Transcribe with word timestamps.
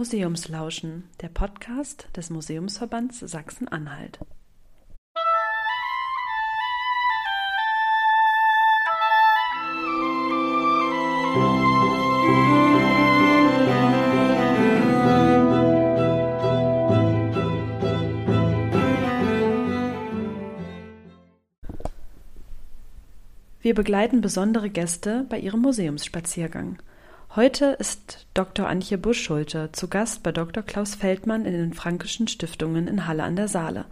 Museumslauschen, 0.00 1.04
der 1.20 1.28
Podcast 1.28 2.08
des 2.16 2.30
Museumsverbands 2.30 3.18
Sachsen-Anhalt. 3.18 4.18
Wir 23.60 23.74
begleiten 23.74 24.22
besondere 24.22 24.70
Gäste 24.70 25.26
bei 25.28 25.38
ihrem 25.38 25.60
Museumsspaziergang. 25.60 26.78
Heute 27.36 27.76
ist 27.78 28.26
Dr. 28.34 28.66
Antje 28.68 28.98
Buschschulte 28.98 29.68
zu 29.70 29.86
Gast 29.86 30.24
bei 30.24 30.32
Dr. 30.32 30.64
Klaus 30.64 30.96
Feldmann 30.96 31.44
in 31.44 31.52
den 31.52 31.74
Frankischen 31.74 32.26
Stiftungen 32.26 32.88
in 32.88 33.06
Halle 33.06 33.22
an 33.22 33.36
der 33.36 33.46
Saale. 33.46 33.84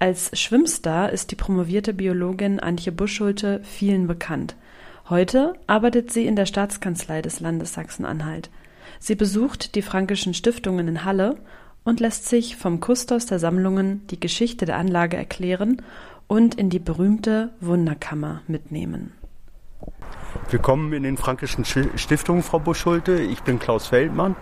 Als 0.00 0.36
Schwimmstar 0.36 1.12
ist 1.12 1.30
die 1.30 1.36
promovierte 1.36 1.94
Biologin 1.94 2.58
Antje 2.58 2.90
Buschschulte 2.90 3.60
vielen 3.62 4.08
bekannt. 4.08 4.56
Heute 5.08 5.54
arbeitet 5.68 6.12
sie 6.12 6.26
in 6.26 6.34
der 6.34 6.46
Staatskanzlei 6.46 7.22
des 7.22 7.38
Landes 7.38 7.72
Sachsen-Anhalt. 7.74 8.50
Sie 8.98 9.14
besucht 9.14 9.76
die 9.76 9.82
Frankischen 9.82 10.34
Stiftungen 10.34 10.88
in 10.88 11.04
Halle 11.04 11.36
und 11.84 12.00
lässt 12.00 12.28
sich 12.28 12.56
vom 12.56 12.80
Kustos 12.80 13.26
der 13.26 13.38
Sammlungen 13.38 14.04
die 14.08 14.18
Geschichte 14.18 14.66
der 14.66 14.78
Anlage 14.78 15.16
erklären 15.16 15.82
und 16.26 16.56
in 16.56 16.68
die 16.68 16.80
berühmte 16.80 17.50
Wunderkammer 17.60 18.42
mitnehmen. 18.48 19.12
Willkommen 20.56 20.94
in 20.94 21.02
den 21.02 21.18
Frankischen 21.18 21.66
Stiftungen, 21.66 22.42
Frau 22.42 22.58
Buschulte. 22.58 23.20
Ich 23.20 23.42
bin 23.42 23.58
Klaus 23.58 23.88
Feldmann. 23.88 24.36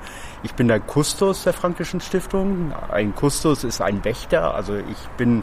Ich 0.45 0.55
bin 0.55 0.69
der 0.69 0.79
Kustos 0.79 1.43
der 1.43 1.53
Frankischen 1.53 2.01
Stiftung. 2.01 2.73
Ein 2.89 3.17
Kustos 3.17 3.65
ist 3.65 3.81
ein 3.81 4.05
Wächter. 4.05 4.55
Also 4.55 4.77
ich 4.77 5.09
bin 5.17 5.43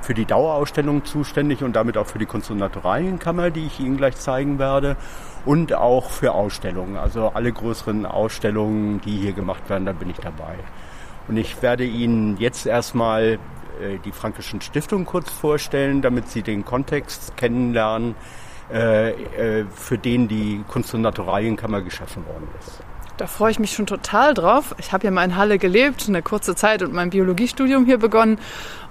für 0.00 0.14
die 0.14 0.24
Dauerausstellung 0.24 1.04
zuständig 1.04 1.62
und 1.62 1.76
damit 1.76 1.98
auch 1.98 2.06
für 2.06 2.18
die 2.18 2.24
Kunst- 2.24 2.50
und 2.50 2.56
Naturalienkammer, 2.56 3.50
die 3.50 3.66
ich 3.66 3.78
Ihnen 3.78 3.98
gleich 3.98 4.16
zeigen 4.16 4.58
werde. 4.58 4.96
Und 5.44 5.74
auch 5.74 6.08
für 6.08 6.32
Ausstellungen. 6.32 6.96
Also 6.96 7.32
alle 7.34 7.52
größeren 7.52 8.06
Ausstellungen, 8.06 9.02
die 9.02 9.18
hier 9.18 9.34
gemacht 9.34 9.68
werden, 9.68 9.84
da 9.84 9.92
bin 9.92 10.08
ich 10.08 10.16
dabei. 10.16 10.54
Und 11.28 11.36
ich 11.36 11.60
werde 11.60 11.84
Ihnen 11.84 12.38
jetzt 12.38 12.64
erstmal 12.64 13.38
äh, 13.82 13.98
die 14.02 14.12
Frankischen 14.12 14.62
Stiftungen 14.62 15.04
kurz 15.04 15.30
vorstellen, 15.30 16.00
damit 16.00 16.28
Sie 16.28 16.40
den 16.40 16.64
Kontext 16.64 17.36
kennenlernen 17.36 18.14
für 18.68 19.98
den 19.98 20.28
die 20.28 20.64
Kunst- 20.68 20.92
und 20.94 21.02
Naturalienkammer 21.02 21.82
geschaffen 21.82 22.26
worden 22.26 22.48
ist. 22.58 22.80
Da 23.16 23.26
freue 23.26 23.50
ich 23.50 23.58
mich 23.58 23.72
schon 23.72 23.86
total 23.86 24.34
drauf. 24.34 24.74
Ich 24.78 24.92
habe 24.92 25.04
ja 25.04 25.10
mal 25.10 25.24
in 25.24 25.36
Halle 25.36 25.58
gelebt, 25.58 26.04
eine 26.06 26.22
kurze 26.22 26.54
Zeit 26.54 26.82
und 26.82 26.92
mein 26.92 27.10
Biologiestudium 27.10 27.86
hier 27.86 27.98
begonnen. 27.98 28.38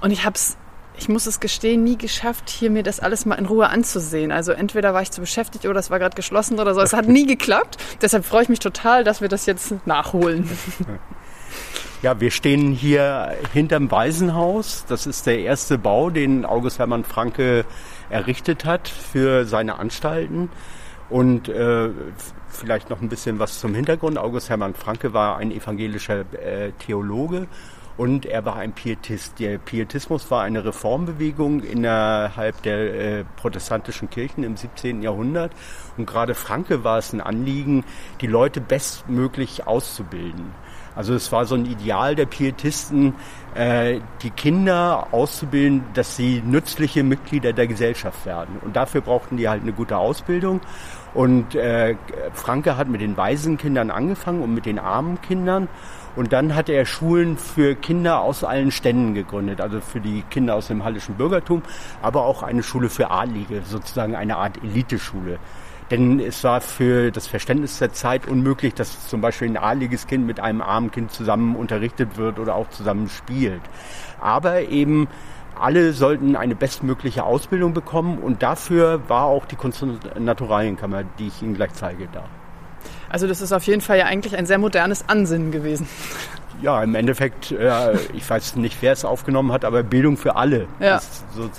Und 0.02 0.10
ich 0.10 0.26
habe 0.26 0.36
es, 0.36 0.58
ich 0.98 1.10
muss 1.10 1.28
es 1.28 1.40
gestehen, 1.40 1.84
nie 1.84 1.98
geschafft, 1.98 2.50
hier 2.50 2.72
mir 2.72 2.82
das 2.82 3.00
alles 3.00 3.26
mal 3.28 3.36
in 3.36 3.46
Ruhe 3.46 3.70
anzusehen. 3.70 4.32
Also 4.32 4.52
entweder 4.52 4.96
war 4.96 5.04
ich 5.04 5.12
zu 5.12 5.22
beschäftigt 5.22 5.66
oder 5.66 5.80
es 5.80 5.92
war 5.92 6.00
gerade 6.00 6.16
geschlossen 6.16 6.60
oder 6.60 6.74
so. 6.74 6.82
Es 6.82 6.94
hat 6.94 7.08
nie 7.08 7.28
geklappt. 7.28 7.78
Deshalb 8.02 8.26
freue 8.26 8.44
ich 8.44 8.50
mich 8.50 8.60
total, 8.60 9.04
dass 9.04 9.22
wir 9.22 9.28
das 9.28 9.46
jetzt 9.46 9.86
nachholen. 9.86 10.50
Ja, 12.02 12.20
wir 12.20 12.30
stehen 12.30 12.72
hier 12.72 13.36
hinterm 13.54 13.90
Waisenhaus. 13.90 14.86
Das 14.88 15.08
ist 15.08 15.26
der 15.26 15.40
erste 15.40 15.78
Bau, 15.78 16.10
den 16.10 16.46
August 16.46 16.78
Hermann 16.78 17.04
Franke 17.04 17.66
errichtet 18.10 18.66
hat 18.66 18.88
für 18.88 19.46
seine 19.46 19.80
Anstalten. 19.80 20.50
Und 21.10 21.50
äh, 21.50 21.90
vielleicht 22.50 22.90
noch 22.90 23.02
ein 23.02 23.10
bisschen 23.10 23.40
was 23.40 23.60
zum 23.60 23.74
Hintergrund. 23.74 24.18
August 24.18 24.50
Hermann 24.50 24.74
Franke 24.74 25.14
war 25.14 25.38
ein 25.38 25.52
evangelischer 25.52 26.26
äh, 26.34 26.72
Theologe 26.80 27.48
und 27.98 28.26
er 28.26 28.44
war 28.44 28.58
ein 28.58 28.74
Pietist. 28.74 29.40
Der 29.40 29.58
Pietismus 29.58 30.30
war 30.30 30.44
eine 30.44 30.66
Reformbewegung 30.66 31.64
innerhalb 31.64 32.62
der 32.64 33.20
äh, 33.20 33.24
protestantischen 33.38 34.10
Kirchen 34.10 34.44
im 34.44 34.58
17. 34.58 35.02
Jahrhundert. 35.02 35.54
Und 35.98 36.06
gerade 36.06 36.36
Franke 36.36 36.84
war 36.84 36.98
es 36.98 37.14
ein 37.14 37.22
Anliegen, 37.22 37.86
die 38.22 38.28
Leute 38.28 38.60
bestmöglich 38.60 39.66
auszubilden. 39.66 40.52
Also 40.96 41.14
es 41.14 41.32
war 41.32 41.46
so 41.46 41.56
ein 41.56 41.66
Ideal 41.66 42.16
der 42.16 42.26
Pietisten, 42.26 43.16
äh, 43.54 44.00
die 44.24 44.30
Kinder 44.30 45.08
auszubilden, 45.12 45.84
dass 45.94 46.16
sie 46.16 46.42
nützliche 46.46 47.04
Mitglieder 47.04 47.54
der 47.54 47.68
Gesellschaft 47.68 48.26
werden. 48.26 48.58
Und 48.62 48.76
dafür 48.76 49.02
brauchten 49.02 49.38
die 49.38 49.50
halt 49.50 49.62
eine 49.62 49.74
gute 49.74 49.98
Ausbildung. 49.98 50.62
Und 51.14 51.56
äh, 51.56 51.96
Franke 52.34 52.78
hat 52.78 52.88
mit 52.90 53.02
den 53.02 53.16
Waisenkindern 53.18 53.92
angefangen 53.92 54.42
und 54.42 54.54
mit 54.54 54.66
den 54.66 54.80
armen 54.80 55.22
Kindern. 55.22 55.68
Und 56.16 56.32
dann 56.32 56.56
hat 56.56 56.70
er 56.70 56.86
Schulen 56.86 57.38
für 57.38 57.76
Kinder 57.76 58.22
aus 58.22 58.44
allen 58.44 58.72
Ständen 58.72 59.14
gegründet, 59.14 59.60
also 59.60 59.82
für 59.82 60.00
die 60.00 60.24
Kinder 60.30 60.56
aus 60.56 60.68
dem 60.68 60.84
hallischen 60.84 61.16
Bürgertum, 61.16 61.62
aber 62.02 62.24
auch 62.26 62.42
eine 62.42 62.64
Schule 62.64 62.90
für 62.90 63.12
Adlige, 63.12 63.62
sozusagen 63.64 64.16
eine 64.16 64.38
Art 64.38 64.64
Eliteschule. 64.64 65.40
Denn 65.92 66.20
es 66.20 66.44
war 66.44 66.62
für 66.62 67.12
das 67.12 67.28
Verständnis 67.28 67.78
der 67.78 67.94
Zeit 67.94 68.28
unmöglich, 68.28 68.74
dass 68.74 69.08
zum 69.08 69.22
Beispiel 69.22 69.50
ein 69.50 69.58
adliges 69.58 70.08
Kind 70.08 70.26
mit 70.26 70.40
einem 70.40 70.62
armen 70.62 70.90
Kind 70.90 71.12
zusammen 71.12 71.56
unterrichtet 71.56 72.18
wird 72.18 72.40
oder 72.40 72.56
auch 72.56 72.70
zusammen 72.70 73.08
spielt. 73.08 73.62
Aber 74.20 74.62
eben 74.62 75.08
alle 75.60 75.94
sollten 75.94 76.36
eine 76.36 76.56
bestmögliche 76.56 77.24
Ausbildung 77.24 77.74
bekommen 77.74 78.18
und 78.18 78.42
dafür 78.42 79.08
war 79.10 79.26
auch 79.26 79.46
die 79.46 79.56
Kunst- 79.56 79.84
und 79.84 80.20
Naturalienkammer, 80.20 81.04
die 81.20 81.28
ich 81.28 81.42
Ihnen 81.42 81.54
gleich 81.54 81.74
zeige, 81.74 82.08
da. 82.12 82.24
Also 83.10 83.28
das 83.28 83.42
ist 83.42 83.52
auf 83.52 83.64
jeden 83.64 83.82
Fall 83.82 83.98
ja 83.98 84.06
eigentlich 84.06 84.36
ein 84.36 84.46
sehr 84.46 84.58
modernes 84.58 85.08
Ansinnen 85.08 85.52
gewesen. 85.52 85.88
Ja, 86.62 86.82
im 86.82 86.96
Endeffekt, 86.96 87.52
äh, 87.52 87.96
ich 88.14 88.30
weiß 88.30 88.56
nicht, 88.56 88.78
wer 88.82 88.94
es 88.94 89.04
aufgenommen 89.04 89.52
hat, 89.52 89.66
aber 89.66 89.84
Bildung 89.84 90.16
für 90.18 90.36
alle. 90.38 90.68
Ja. 90.80 91.02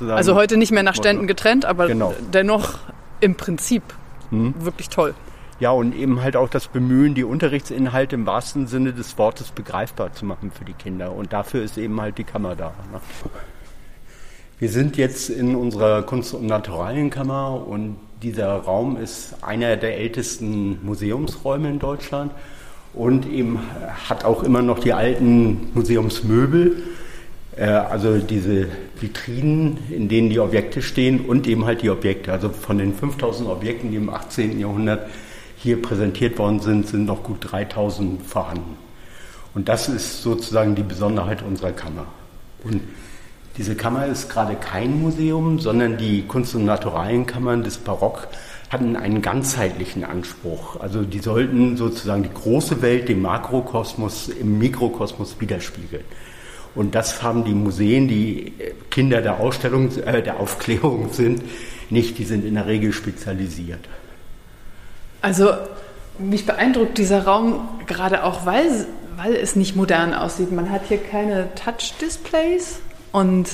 also 0.09 0.35
heute 0.35 0.57
nicht 0.57 0.73
mehr 0.73 0.83
nach 0.83 0.95
Ständen 0.95 1.27
getrennt, 1.27 1.67
aber 1.67 1.87
genau. 1.87 2.15
dennoch 2.33 2.79
im 3.21 3.35
Prinzip 3.35 3.83
hm? 4.31 4.55
Wirklich 4.59 4.89
toll. 4.89 5.15
Ja, 5.59 5.71
und 5.71 5.95
eben 5.95 6.23
halt 6.23 6.37
auch 6.37 6.49
das 6.49 6.69
Bemühen, 6.69 7.15
die 7.15 7.25
Unterrichtsinhalte 7.25 8.15
im 8.15 8.27
wahrsten 8.27 8.67
Sinne 8.67 8.93
des 8.93 9.17
Wortes 9.17 9.53
begreifbar 9.53 10.13
zu 10.13 10.27
machen 10.27 10.51
für 10.51 10.65
die 10.65 10.75
Kinder. 10.75 11.13
Und 11.13 11.33
dafür 11.33 11.63
ist 11.63 11.79
eben 11.79 11.99
halt 12.01 12.19
die 12.19 12.25
Kammer 12.25 12.57
da. 12.57 12.75
Ne? 12.93 13.01
Wir 14.59 14.69
sind 14.69 14.97
jetzt 14.97 15.31
in 15.31 15.55
unserer 15.55 16.03
Kunst- 16.03 16.35
und 16.35 16.47
Naturalienkammer 16.47 17.67
und 17.67 17.97
dieser 18.23 18.49
Raum 18.49 18.97
ist 18.97 19.35
einer 19.43 19.77
der 19.77 19.99
ältesten 19.99 20.85
Museumsräume 20.85 21.69
in 21.69 21.79
Deutschland 21.79 22.33
und 22.95 23.27
eben 23.27 23.61
hat 24.09 24.25
auch 24.25 24.43
immer 24.43 24.63
noch 24.63 24.79
die 24.79 24.93
alten 24.93 25.71
Museumsmöbel 25.75 26.83
äh, 27.57 27.65
also 27.65 28.19
diese 28.19 28.69
Vitrinen, 29.01 29.79
in 29.91 30.09
denen 30.09 30.31
die 30.31 30.39
Objekte 30.39 30.83
stehen 30.83 31.21
und 31.21 31.47
eben 31.47 31.65
halt 31.65 31.83
die 31.83 31.91
Objekte. 31.91 32.33
Also 32.33 32.51
von 32.51 32.79
den 32.79 32.95
5000 32.95 33.49
Objekten, 33.49 33.91
die 33.91 33.97
im 33.97 34.11
18. 34.11 34.61
Jahrhundert 34.61 35.09
hier 35.57 35.81
präsentiert 35.81 36.39
worden 36.39 36.61
sind, 36.61 36.87
sind 36.87 37.07
noch 37.07 37.23
gut 37.23 37.39
3000 37.41 38.23
vorhanden. 38.23 38.77
Und 39.55 39.69
das 39.69 39.89
ist 39.89 40.23
sozusagen 40.23 40.75
die 40.75 40.83
Besonderheit 40.83 41.43
unserer 41.43 41.73
Kammer. 41.73 42.07
Und 42.63 42.83
diese 43.57 43.75
Kammer 43.75 44.07
ist 44.07 44.29
gerade 44.29 44.55
kein 44.55 45.01
Museum, 45.01 45.59
sondern 45.59 45.97
die 45.97 46.23
Kunst- 46.27 46.55
und 46.55 46.65
Naturalienkammern 46.67 47.63
des 47.63 47.79
Barock 47.79 48.29
hatten 48.69 48.97
einen 48.97 49.23
ganzheitlichen 49.23 50.05
Anspruch. 50.05 50.81
Also 50.81 51.03
die 51.03 51.21
sollten 51.21 51.77
sozusagen 51.77 52.25
die 52.25 52.35
große 52.35 52.83
Welt, 52.83 53.09
den 53.09 53.23
Makrokosmos 53.23 54.29
im 54.29 54.59
Mikrokosmos 54.59 55.41
widerspiegeln. 55.41 56.05
Und 56.75 56.95
das 56.95 57.23
haben 57.23 57.45
die 57.45 57.55
Museen, 57.55 58.09
die 58.09 58.53
Kinder 58.91 59.23
der 59.23 59.41
Ausstellung, 59.41 59.97
äh, 59.99 60.23
der 60.23 60.39
Aufklärung 60.39 61.11
sind, 61.13 61.43
nicht. 61.89 62.19
Die 62.19 62.25
sind 62.25 62.45
in 62.45 62.55
der 62.55 62.67
Regel 62.67 62.93
spezialisiert. 62.93 63.81
Also 65.23 65.53
mich 66.19 66.45
beeindruckt 66.45 66.99
dieser 66.99 67.25
Raum 67.25 67.67
gerade 67.87 68.25
auch, 68.25 68.45
weil, 68.45 68.87
weil 69.17 69.35
es 69.35 69.57
nicht 69.57 69.77
modern 69.77 70.13
aussieht. 70.13 70.53
Man 70.53 70.71
hat 70.71 70.83
hier 70.89 70.99
keine 70.99 71.49
Touch-Displays 71.55 72.81
und 73.17 73.49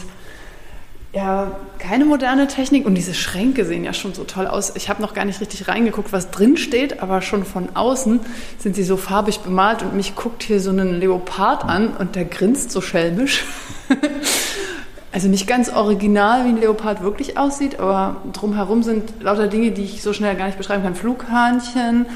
ja, 1.13 1.53
keine 1.79 2.05
moderne 2.05 2.49
Technik 2.49 2.85
und 2.85 2.97
diese 2.97 3.15
Schränke 3.15 3.65
sehen 3.65 3.85
ja 3.85 3.93
schon 3.93 4.13
so 4.13 4.25
toll 4.25 4.49
aus. 4.49 4.73
Ich 4.75 4.89
habe 4.89 5.01
noch 5.01 5.15
gar 5.15 5.25
nicht 5.25 5.41
richtig 5.41 5.69
reingeguckt, 5.69 6.13
was 6.13 6.33
drin 6.33 6.57
steht, 6.57 7.01
aber 7.01 7.23
schon 7.23 7.45
von 7.45 7.69
außen 7.77 8.19
sind 8.59 8.75
sie 8.75 8.83
so 8.83 8.97
farbig 8.97 9.39
bemalt 9.39 9.83
und 9.83 9.95
mich 9.95 10.17
guckt 10.17 10.43
hier 10.43 10.59
so 10.59 10.71
ein 10.71 10.99
Leopard 10.99 11.65
an 11.65 11.97
und 11.97 12.17
der 12.17 12.25
grinst 12.25 12.73
so 12.73 12.81
schelmisch. 12.81 13.45
also 15.13 15.29
nicht 15.29 15.47
ganz 15.47 15.69
original, 15.69 16.45
wie 16.45 16.49
ein 16.49 16.61
Leopard 16.61 17.05
wirklich 17.05 17.39
aussieht, 17.39 17.79
aber 17.79 18.17
drumherum 18.33 18.83
sind 18.83 19.23
lauter 19.23 19.47
Dinge, 19.47 19.71
die 19.71 19.85
ich 19.85 20.03
so 20.03 20.13
schnell 20.13 20.35
gar 20.35 20.47
nicht 20.47 20.59
beschreiben 20.59 20.83
kann. 20.83 20.97
Flughahnchen, 20.97 22.07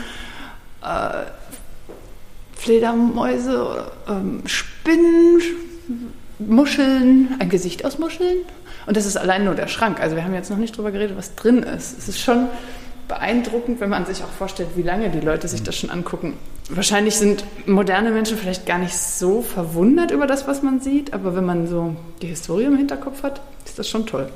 äh, 0.83 1.27
Fledermäuse, 2.57 3.85
äh, 4.09 4.49
Spinnen, 4.49 5.41
Muscheln, 6.39 7.35
ein 7.39 7.49
Gesicht 7.49 7.85
aus 7.85 7.99
Muscheln 7.99 8.39
und 8.87 8.97
das 8.97 9.07
ist 9.07 9.17
allein 9.17 9.45
nur 9.45 9.55
der 9.55 9.69
Schrank. 9.69 10.01
Also 10.01 10.17
wir 10.17 10.25
haben 10.25 10.35
jetzt 10.35 10.51
noch 10.51 10.59
nicht 10.59 10.77
drüber 10.77 10.91
geredet, 10.91 11.17
was 11.17 11.35
drin 11.35 11.63
ist. 11.63 11.99
Es 11.99 12.09
ist 12.09 12.21
schon 12.21 12.49
beeindruckend, 13.09 13.81
wenn 13.81 13.91
man 13.91 14.05
sich 14.07 14.23
auch 14.23 14.29
vorstellt, 14.29 14.71
wie 14.77 14.83
lange 14.83 15.11
die 15.11 15.21
Leute 15.21 15.49
sich 15.49 15.63
das 15.63 15.77
schon 15.77 15.91
angucken. 15.91 16.35
Wahrscheinlich 16.69 17.15
sind 17.15 17.45
moderne 17.67 18.11
Menschen 18.11 18.37
vielleicht 18.37 18.67
gar 18.67 18.79
nicht 18.79 18.97
so 18.97 19.43
verwundert 19.43 20.11
über 20.11 20.27
das, 20.27 20.49
was 20.49 20.63
man 20.63 20.81
sieht, 20.81 21.15
aber 21.15 21.37
wenn 21.37 21.45
man 21.45 21.69
so 21.69 21.95
die 22.23 22.27
Historie 22.27 22.65
im 22.65 22.77
Hinterkopf 22.77 23.23
hat, 23.23 23.41
ist 23.65 23.79
das 23.79 23.89
schon 23.89 24.07
toll. 24.07 24.29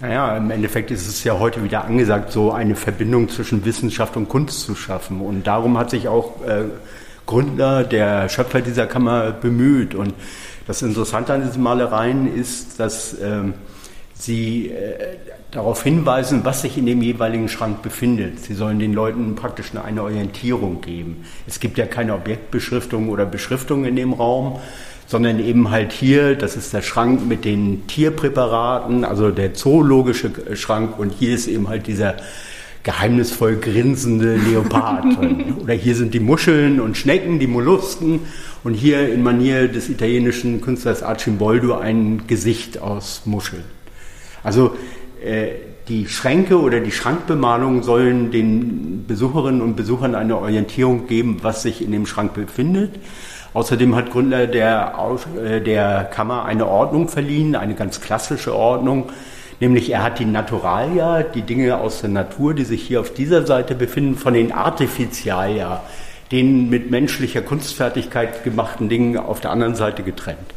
Naja, 0.00 0.36
im 0.36 0.50
Endeffekt 0.50 0.90
ist 0.90 1.06
es 1.06 1.22
ja 1.22 1.38
heute 1.38 1.62
wieder 1.62 1.84
angesagt, 1.84 2.32
so 2.32 2.50
eine 2.50 2.74
Verbindung 2.74 3.28
zwischen 3.28 3.64
Wissenschaft 3.64 4.16
und 4.16 4.28
Kunst 4.28 4.60
zu 4.60 4.74
schaffen. 4.74 5.20
Und 5.20 5.46
darum 5.46 5.78
hat 5.78 5.90
sich 5.90 6.08
auch 6.08 6.42
äh, 6.46 6.64
Gründer, 7.26 7.84
der 7.84 8.28
Schöpfer 8.28 8.60
dieser 8.60 8.86
Kammer 8.86 9.30
bemüht. 9.32 9.94
Und 9.94 10.14
das 10.66 10.82
Interessante 10.82 11.32
an 11.32 11.42
diesen 11.42 11.62
Malereien 11.62 12.34
ist, 12.34 12.80
dass 12.80 13.16
ähm, 13.20 13.54
sie 14.14 14.68
äh, 14.68 15.16
darauf 15.50 15.82
hinweisen, 15.82 16.40
was 16.44 16.62
sich 16.62 16.78
in 16.78 16.86
dem 16.86 17.02
jeweiligen 17.02 17.48
Schrank 17.48 17.82
befindet. 17.82 18.40
Sie 18.40 18.54
sollen 18.54 18.78
den 18.78 18.92
Leuten 18.92 19.34
praktisch 19.36 19.72
eine 19.74 20.02
Orientierung 20.02 20.80
geben. 20.80 21.24
Es 21.46 21.60
gibt 21.60 21.78
ja 21.78 21.86
keine 21.86 22.14
Objektbeschriftung 22.14 23.08
oder 23.08 23.24
Beschriftung 23.24 23.84
in 23.84 23.96
dem 23.96 24.12
Raum, 24.12 24.58
sondern 25.06 25.38
eben 25.38 25.70
halt 25.70 25.92
hier, 25.92 26.34
das 26.34 26.56
ist 26.56 26.72
der 26.72 26.82
Schrank 26.82 27.26
mit 27.26 27.44
den 27.44 27.86
Tierpräparaten, 27.86 29.04
also 29.04 29.30
der 29.30 29.54
zoologische 29.54 30.32
Schrank 30.56 30.98
und 30.98 31.10
hier 31.10 31.34
ist 31.34 31.46
eben 31.46 31.68
halt 31.68 31.86
dieser 31.86 32.16
geheimnisvoll 32.82 33.56
grinsende 33.56 34.36
Leopard. 34.36 35.06
Oder 35.62 35.74
hier 35.74 35.94
sind 35.94 36.14
die 36.14 36.20
Muscheln 36.20 36.80
und 36.80 36.96
Schnecken, 36.96 37.38
die 37.38 37.46
Mollusken 37.46 38.20
und 38.64 38.72
hier 38.72 39.12
in 39.12 39.22
Manier 39.22 39.68
des 39.68 39.90
italienischen 39.90 40.62
Künstlers 40.62 41.02
Arcimboldo 41.02 41.76
ein 41.76 42.26
Gesicht 42.26 42.80
aus 42.80 43.22
Muscheln. 43.26 43.64
Also 44.42 44.74
äh, 45.22 45.48
die 45.88 46.08
Schränke 46.08 46.58
oder 46.58 46.80
die 46.80 46.90
Schrankbemalung 46.90 47.82
sollen 47.82 48.30
den 48.30 49.04
Besucherinnen 49.06 49.60
und 49.60 49.76
Besuchern 49.76 50.14
eine 50.14 50.38
Orientierung 50.38 51.06
geben, 51.06 51.38
was 51.42 51.62
sich 51.62 51.82
in 51.82 51.92
dem 51.92 52.06
Schrank 52.06 52.32
befindet. 52.32 52.92
Außerdem 53.52 53.94
hat 53.94 54.10
Gründer 54.10 54.46
der, 54.46 54.94
äh, 55.44 55.60
der 55.60 56.04
Kammer 56.04 56.46
eine 56.46 56.66
Ordnung 56.66 57.08
verliehen, 57.08 57.54
eine 57.54 57.74
ganz 57.74 58.00
klassische 58.00 58.56
Ordnung, 58.56 59.10
nämlich 59.60 59.90
er 59.90 60.02
hat 60.02 60.18
die 60.18 60.24
Naturalia, 60.24 61.22
die 61.22 61.42
Dinge 61.42 61.76
aus 61.76 62.00
der 62.00 62.10
Natur, 62.10 62.54
die 62.54 62.64
sich 62.64 62.82
hier 62.82 63.00
auf 63.00 63.12
dieser 63.12 63.46
Seite 63.46 63.74
befinden, 63.74 64.16
von 64.16 64.32
den 64.32 64.52
Artificialia, 64.52 65.82
den 66.34 66.68
mit 66.68 66.90
menschlicher 66.90 67.42
Kunstfertigkeit 67.42 68.42
gemachten 68.42 68.88
Dingen 68.88 69.16
auf 69.16 69.40
der 69.40 69.52
anderen 69.52 69.76
Seite 69.76 70.02
getrennt. 70.02 70.52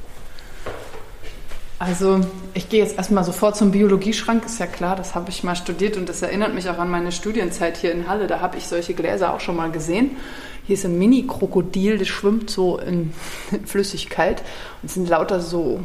Also 1.77 2.21
ich 2.56 2.69
gehe 2.69 2.81
jetzt 2.81 2.97
erstmal 2.97 3.24
sofort 3.24 3.56
zum 3.56 3.69
Biologieschrank, 3.69 4.44
ist 4.44 4.59
ja 4.59 4.65
klar, 4.65 4.95
das 4.95 5.13
habe 5.13 5.29
ich 5.29 5.44
mal 5.44 5.56
studiert 5.56 5.95
und 5.95 6.09
das 6.09 6.24
erinnert 6.24 6.56
mich 6.56 6.68
auch 6.68 6.79
an 6.79 6.89
meine 6.89 7.12
Studienzeit 7.12 7.77
hier 7.77 7.91
in 7.91 8.07
Halle. 8.07 8.25
Da 8.25 8.39
habe 8.39 8.57
ich 8.57 8.65
solche 8.65 8.95
Gläser 8.95 9.35
auch 9.35 9.39
schon 9.39 9.56
mal 9.56 9.69
gesehen. 9.69 10.18
Hier 10.65 10.74
ist 10.74 10.85
ein 10.85 10.97
Mini-Krokodil, 10.97 12.00
das 12.00 12.07
schwimmt 12.07 12.50
so 12.50 12.80
in 12.80 13.13
Flüssigkeit 13.65 14.41
und 14.81 14.88
es 14.88 14.95
sind 14.95 15.07
lauter 15.07 15.39
so 15.41 15.81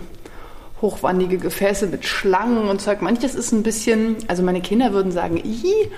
hochwandige 0.81 1.37
Gefäße 1.37 1.89
mit 1.89 2.07
Schlangen 2.07 2.67
und 2.67 2.81
Zeug. 2.81 3.03
Manches 3.03 3.35
ist 3.35 3.53
ein 3.53 3.63
bisschen, 3.63 4.17
also 4.27 4.43
meine 4.43 4.63
Kinder 4.63 4.95
würden 4.95 5.13
sagen, 5.13 5.37
Ihi, 5.37 5.91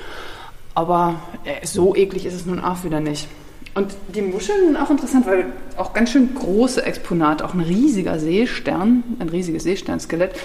aber 0.74 1.20
äh, 1.44 1.64
so 1.64 1.94
eklig 1.94 2.26
ist 2.26 2.34
es 2.34 2.44
nun 2.44 2.58
auch 2.58 2.82
wieder 2.82 2.98
nicht. 2.98 3.28
Und 3.74 3.94
die 4.14 4.22
Muscheln 4.22 4.76
auch 4.76 4.90
interessant, 4.90 5.26
weil 5.26 5.46
auch 5.76 5.92
ganz 5.92 6.10
schön 6.10 6.34
große 6.34 6.84
Exponate, 6.84 7.44
auch 7.44 7.54
ein 7.54 7.60
riesiger 7.60 8.18
Seestern, 8.18 9.02
ein 9.18 9.28
riesiges 9.28 9.64
Seesternskelett. 9.64 10.38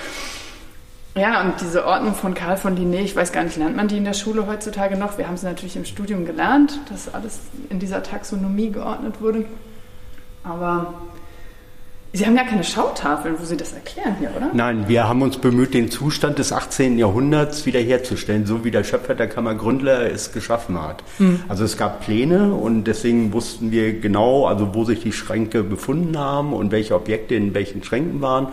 Ja, 1.15 1.41
und 1.41 1.59
diese 1.59 1.85
Ordnung 1.85 2.15
von 2.15 2.33
Karl 2.33 2.57
von 2.57 2.77
Linné, 2.77 3.01
ich 3.01 3.15
weiß 3.15 3.31
gar 3.31 3.43
nicht, 3.43 3.57
lernt 3.57 3.75
man 3.75 3.87
die 3.87 3.97
in 3.97 4.05
der 4.05 4.13
Schule 4.13 4.47
heutzutage 4.47 4.95
noch? 4.95 5.17
Wir 5.17 5.27
haben 5.27 5.37
sie 5.37 5.45
natürlich 5.45 5.75
im 5.75 5.85
Studium 5.85 6.25
gelernt, 6.25 6.79
dass 6.89 7.13
alles 7.13 7.39
in 7.69 7.79
dieser 7.79 8.03
Taxonomie 8.03 8.71
geordnet 8.71 9.19
wurde. 9.19 9.45
Aber 10.43 10.93
Sie 12.11 12.25
haben 12.25 12.35
ja 12.35 12.43
keine 12.43 12.63
Schautafeln, 12.63 13.35
wo 13.39 13.45
Sie 13.45 13.55
das 13.55 13.73
erklären 13.73 14.15
hier, 14.19 14.31
oder? 14.35 14.49
Nein, 14.51 14.85
wir 14.87 15.07
haben 15.07 15.21
uns 15.21 15.37
bemüht, 15.37 15.75
den 15.75 15.91
Zustand 15.91 16.39
des 16.39 16.51
18. 16.51 16.97
Jahrhunderts 16.97 17.67
wiederherzustellen, 17.67 18.47
so 18.47 18.63
wie 18.63 18.71
der 18.71 18.83
Schöpfer 18.83 19.13
der 19.13 19.27
Kammer 19.27 19.53
Gründler 19.53 20.11
es 20.11 20.31
geschaffen 20.31 20.81
hat. 20.81 21.03
Mhm. 21.19 21.43
Also 21.47 21.65
es 21.65 21.77
gab 21.77 22.03
Pläne 22.03 22.53
und 22.55 22.85
deswegen 22.85 23.31
wussten 23.31 23.69
wir 23.69 23.99
genau, 23.99 24.47
also 24.47 24.73
wo 24.73 24.85
sich 24.85 25.01
die 25.01 25.11
Schränke 25.11 25.61
befunden 25.61 26.17
haben 26.17 26.53
und 26.53 26.71
welche 26.71 26.95
Objekte 26.95 27.35
in 27.35 27.53
welchen 27.53 27.83
Schränken 27.83 28.21
waren. 28.21 28.47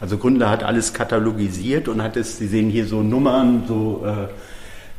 Also 0.00 0.16
Gründler 0.16 0.48
hat 0.48 0.64
alles 0.64 0.94
katalogisiert 0.94 1.88
und 1.88 2.02
hat 2.02 2.16
es, 2.16 2.38
Sie 2.38 2.46
sehen 2.46 2.70
hier 2.70 2.86
so 2.86 3.02
Nummern, 3.02 3.64
so 3.68 4.04
äh, 4.06 4.28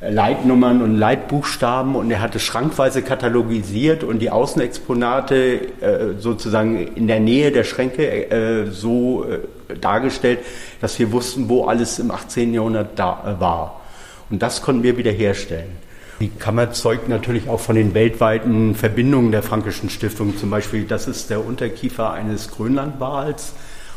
Leitnummern 0.10 0.82
und 0.82 0.98
Leitbuchstaben 0.98 1.96
und 1.96 2.12
er 2.12 2.22
hatte 2.22 2.40
schrankweise 2.40 3.02
katalogisiert 3.02 4.04
und 4.04 4.20
die 4.20 4.30
Außenexponate 4.30 5.36
äh, 5.82 6.20
sozusagen 6.20 6.88
in 6.96 7.08
der 7.08 7.20
Nähe 7.20 7.52
der 7.52 7.64
Schränke 7.64 8.30
äh, 8.30 8.72
so 8.72 9.26
äh, 9.26 9.78
dargestellt, 9.78 10.40
dass 10.82 11.00
wir 11.00 11.12
wussten, 11.12 11.48
wo 11.50 11.66
alles 11.66 12.00
im 12.00 12.12
18. 12.12 12.54
Jahrhundert 12.54 13.00
da 13.00 13.38
äh, 13.38 13.40
war. 13.40 13.82
Und 14.30 14.42
das 14.42 14.62
konnten 14.62 14.84
wir 14.84 14.98
wiederherstellen. 14.98 15.84
Die 16.20 16.30
Kammer 16.30 16.72
zeugt 16.72 17.10
natürlich 17.10 17.50
auch 17.50 17.60
von 17.60 17.76
den 17.76 17.94
weltweiten 17.94 18.76
Verbindungen 18.76 19.32
der 19.32 19.44
Frankischen 19.44 19.90
Stiftung. 19.90 20.38
Zum 20.38 20.50
Beispiel, 20.50 20.86
das 20.86 21.08
ist 21.08 21.30
der 21.30 21.46
Unterkiefer 21.46 22.12
eines 22.12 22.52
Grönlandwals 22.52 23.54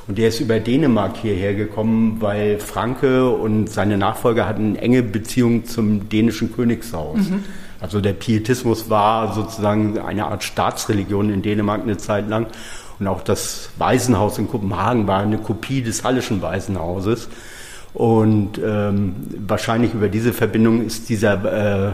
und 0.08 0.19
der 0.19 0.29
ist 0.29 0.41
über 0.41 0.61
Dänemark 0.61 1.17
hierher 1.17 1.55
gekommen, 1.55 2.19
weil 2.20 2.58
Franke 2.58 3.29
und 3.29 3.69
seine 3.69 3.99
Nachfolger 3.99 4.47
hatten 4.47 4.76
enge 4.76 5.03
Beziehungen 5.03 5.64
zum 5.64 6.08
dänischen 6.08 6.55
Königshaus. 6.55 7.19
Mhm. 7.19 7.44
Also 7.81 8.00
der 8.00 8.12
Pietismus 8.12 8.88
war 8.88 9.35
sozusagen 9.35 9.99
eine 9.99 10.26
Art 10.26 10.44
Staatsreligion 10.44 11.31
in 11.31 11.43
Dänemark 11.43 11.82
eine 11.82 11.97
Zeit 11.97 12.29
lang. 12.29 12.47
Und 12.99 13.06
auch 13.08 13.23
das 13.23 13.70
Waisenhaus 13.79 14.38
in 14.38 14.49
Kopenhagen 14.49 15.06
war 15.06 15.20
eine 15.20 15.38
Kopie 15.38 15.82
des 15.82 16.03
Hallischen 16.03 16.41
Waisenhauses. 16.41 17.29
Und 17.93 18.61
ähm, 18.64 19.17
wahrscheinlich 19.47 19.94
über 19.94 20.09
diese 20.09 20.32
Verbindung 20.32 20.85
ist 20.85 21.09
dieser 21.09 21.88
äh, 21.88 21.93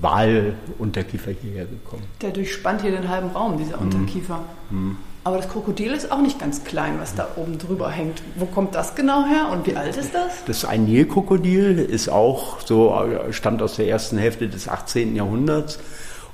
Wahlunterkiefer 0.00 1.32
hierher 1.32 1.66
gekommen. 1.66 2.04
Der 2.20 2.30
durchspannt 2.30 2.82
hier 2.82 2.92
den 2.92 3.08
halben 3.08 3.28
Raum, 3.28 3.58
dieser 3.58 3.76
mhm. 3.76 3.82
Unterkiefer. 3.82 4.40
Mhm. 4.70 4.96
Aber 5.24 5.36
das 5.36 5.48
Krokodil 5.48 5.92
ist 5.92 6.10
auch 6.10 6.20
nicht 6.20 6.40
ganz 6.40 6.64
klein, 6.64 6.98
was 6.98 7.14
da 7.14 7.28
oben 7.36 7.56
drüber 7.56 7.90
hängt. 7.90 8.22
Wo 8.34 8.46
kommt 8.46 8.74
das 8.74 8.96
genau 8.96 9.24
her 9.24 9.50
und 9.52 9.66
wie 9.66 9.76
alt 9.76 9.96
ist 9.96 10.14
das? 10.14 10.44
Das 10.46 10.58
ist 10.58 10.64
ein 10.64 10.84
Nilkrokodil, 10.84 11.78
ist 11.78 12.08
auch 12.08 12.58
so, 12.60 12.92
stammt 13.30 13.62
aus 13.62 13.76
der 13.76 13.86
ersten 13.86 14.18
Hälfte 14.18 14.48
des 14.48 14.68
18. 14.68 15.14
Jahrhunderts. 15.14 15.78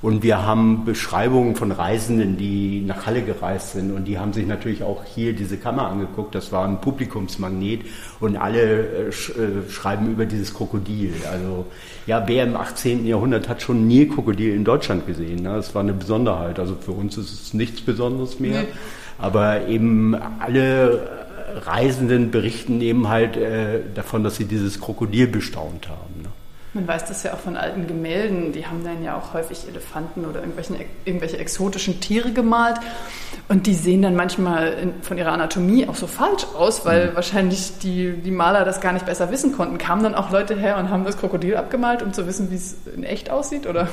Und 0.01 0.23
wir 0.23 0.45
haben 0.45 0.85
Beschreibungen 0.85 1.55
von 1.57 1.73
Reisenden, 1.73 2.37
die 2.37 2.81
nach 2.85 3.05
Halle 3.05 3.21
gereist 3.21 3.73
sind. 3.73 3.91
Und 3.91 4.05
die 4.05 4.17
haben 4.17 4.31
sich 4.31 4.47
natürlich 4.47 4.81
auch 4.81 5.03
hier 5.03 5.33
diese 5.33 5.57
Kammer 5.57 5.89
angeguckt. 5.89 6.33
Das 6.33 6.53
war 6.53 6.65
ein 6.65 6.79
Publikumsmagnet. 6.79 7.81
Und 8.21 8.37
alle 8.37 8.61
äh, 8.61 9.07
äh 9.09 9.69
schreiben 9.69 10.09
über 10.09 10.25
dieses 10.25 10.53
Krokodil. 10.53 11.13
Also, 11.29 11.65
ja, 12.07 12.23
wer 12.27 12.45
im 12.45 12.55
18. 12.55 13.05
Jahrhundert 13.05 13.49
hat 13.49 13.61
schon 13.61 13.87
Nilkrokodil 13.87 14.55
in 14.55 14.63
Deutschland 14.63 15.05
gesehen? 15.05 15.43
Ne? 15.43 15.55
Das 15.55 15.75
war 15.75 15.81
eine 15.81 15.93
Besonderheit. 15.93 16.59
Also 16.59 16.75
für 16.75 16.91
uns 16.91 17.17
ist 17.17 17.33
es 17.33 17.53
nichts 17.53 17.81
Besonderes 17.81 18.39
mehr. 18.39 18.61
Nee. 18.61 18.67
Aber 19.17 19.67
eben 19.67 20.15
alle 20.15 21.09
Reisenden 21.65 22.31
berichten 22.31 22.79
eben 22.81 23.09
halt 23.09 23.35
äh, 23.35 23.81
davon, 23.93 24.23
dass 24.23 24.37
sie 24.37 24.45
dieses 24.45 24.79
Krokodil 24.79 25.27
bestaunt 25.27 25.89
haben. 25.89 26.18
Man 26.79 26.87
weiß 26.87 27.05
das 27.05 27.23
ja 27.23 27.33
auch 27.33 27.39
von 27.39 27.57
alten 27.57 27.87
Gemälden, 27.87 28.53
die 28.53 28.65
haben 28.65 28.85
dann 28.85 29.03
ja 29.03 29.17
auch 29.17 29.33
häufig 29.33 29.67
Elefanten 29.67 30.23
oder 30.23 30.41
irgendwelche 30.41 31.37
exotischen 31.37 31.99
Tiere 31.99 32.31
gemalt. 32.31 32.77
Und 33.49 33.67
die 33.67 33.73
sehen 33.73 34.01
dann 34.01 34.15
manchmal 34.15 34.73
in, 34.73 34.93
von 35.01 35.17
ihrer 35.17 35.33
Anatomie 35.33 35.89
auch 35.89 35.95
so 35.95 36.07
falsch 36.07 36.45
aus, 36.57 36.85
weil 36.85 37.09
mhm. 37.09 37.15
wahrscheinlich 37.15 37.79
die, 37.79 38.13
die 38.13 38.31
Maler 38.31 38.63
das 38.63 38.79
gar 38.79 38.93
nicht 38.93 39.05
besser 39.05 39.29
wissen 39.29 39.51
konnten. 39.51 39.77
Kamen 39.77 40.03
dann 40.03 40.15
auch 40.15 40.31
Leute 40.31 40.55
her 40.55 40.77
und 40.77 40.89
haben 40.89 41.03
das 41.03 41.17
Krokodil 41.17 41.57
abgemalt, 41.57 42.01
um 42.01 42.13
zu 42.13 42.25
wissen, 42.27 42.49
wie 42.49 42.55
es 42.55 42.77
in 42.95 43.03
echt 43.03 43.29
aussieht, 43.29 43.67
oder? 43.67 43.89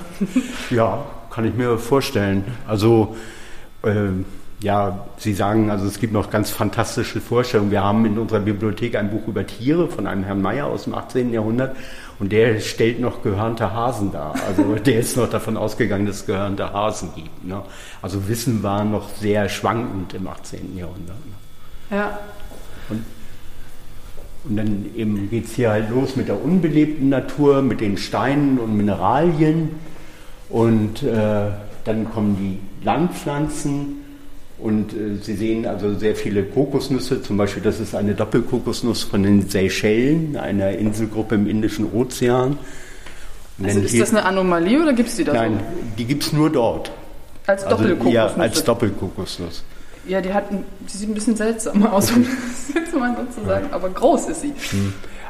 Ja, 0.70 1.04
kann 1.30 1.44
ich 1.44 1.54
mir 1.54 1.78
vorstellen. 1.78 2.44
Also 2.68 3.16
äh, 3.82 4.10
ja, 4.60 5.06
Sie 5.18 5.34
sagen, 5.34 5.70
also 5.70 5.86
es 5.86 6.00
gibt 6.00 6.12
noch 6.12 6.30
ganz 6.30 6.50
fantastische 6.50 7.20
Vorstellungen. 7.20 7.70
Wir 7.70 7.84
haben 7.84 8.06
in 8.06 8.18
unserer 8.18 8.40
Bibliothek 8.40 8.96
ein 8.96 9.10
Buch 9.10 9.28
über 9.28 9.46
Tiere 9.46 9.88
von 9.88 10.06
einem 10.06 10.24
Herrn 10.24 10.40
Meyer 10.40 10.66
aus 10.66 10.84
dem 10.84 10.94
18. 10.94 11.32
Jahrhundert 11.32 11.76
und 12.18 12.32
der 12.32 12.60
stellt 12.60 12.98
noch 12.98 13.22
gehörnte 13.22 13.74
Hasen 13.74 14.12
dar. 14.12 14.34
Also 14.46 14.74
der 14.86 15.00
ist 15.00 15.16
noch 15.16 15.28
davon 15.28 15.58
ausgegangen, 15.58 16.06
dass 16.06 16.16
es 16.16 16.26
gehörnte 16.26 16.72
Hasen 16.72 17.10
gibt. 17.14 17.44
Ne? 17.44 17.62
Also 18.00 18.28
Wissen 18.28 18.62
war 18.62 18.84
noch 18.84 19.10
sehr 19.10 19.48
schwankend 19.50 20.14
im 20.14 20.26
18. 20.26 20.76
Jahrhundert. 20.76 21.16
Ne? 21.90 21.96
Ja. 21.98 22.18
Und, 22.88 23.04
und 24.48 24.56
dann 24.56 24.86
eben 24.96 25.28
geht 25.28 25.46
es 25.46 25.54
hier 25.54 25.70
halt 25.70 25.90
los 25.90 26.16
mit 26.16 26.28
der 26.28 26.42
unbelebten 26.42 27.10
Natur, 27.10 27.60
mit 27.60 27.82
den 27.82 27.98
Steinen 27.98 28.58
und 28.58 28.74
Mineralien. 28.74 29.70
Und 30.48 31.02
äh, 31.02 31.50
dann 31.84 32.10
kommen 32.10 32.36
die 32.38 32.84
Landpflanzen 32.84 34.05
und 34.58 34.92
äh, 34.92 35.16
Sie 35.22 35.34
sehen 35.34 35.66
also 35.66 35.94
sehr 35.98 36.16
viele 36.16 36.42
Kokosnüsse, 36.44 37.22
zum 37.22 37.36
Beispiel 37.36 37.62
das 37.62 37.78
ist 37.80 37.94
eine 37.94 38.14
Doppelkokosnuss 38.14 39.02
von 39.02 39.22
den 39.22 39.48
Seychellen, 39.48 40.36
einer 40.36 40.70
Inselgruppe 40.72 41.34
im 41.34 41.46
Indischen 41.46 41.92
Ozean. 41.92 42.58
Also 43.62 43.80
ist 43.80 43.98
das 43.98 44.10
eine 44.10 44.24
Anomalie 44.24 44.82
oder 44.82 44.92
gibt 44.92 45.08
es 45.08 45.16
die 45.16 45.24
da 45.24 45.32
Nein, 45.32 45.58
so? 45.58 45.64
die 45.98 46.04
gibt 46.04 46.22
es 46.24 46.32
nur 46.32 46.50
dort. 46.50 46.90
Als 47.46 47.64
Also, 47.64 47.84
ja, 47.84 47.88
Doppelkokosnüsse. 47.90 48.40
als 48.40 48.64
Doppelkokosnuss. 48.64 49.64
Ja, 50.08 50.20
die 50.20 50.32
hatten, 50.32 50.64
die 50.80 50.96
sieht 50.96 51.08
ein 51.08 51.14
bisschen 51.14 51.36
seltsam 51.36 51.84
aus, 51.86 52.10
um 52.16 52.22
das 52.24 52.74
jetzt 52.74 52.94
mal 52.94 53.16
so 53.34 53.40
zu 53.40 53.46
sagen, 53.46 53.68
aber 53.72 53.88
groß 53.90 54.28
ist 54.28 54.42
sie. 54.42 54.52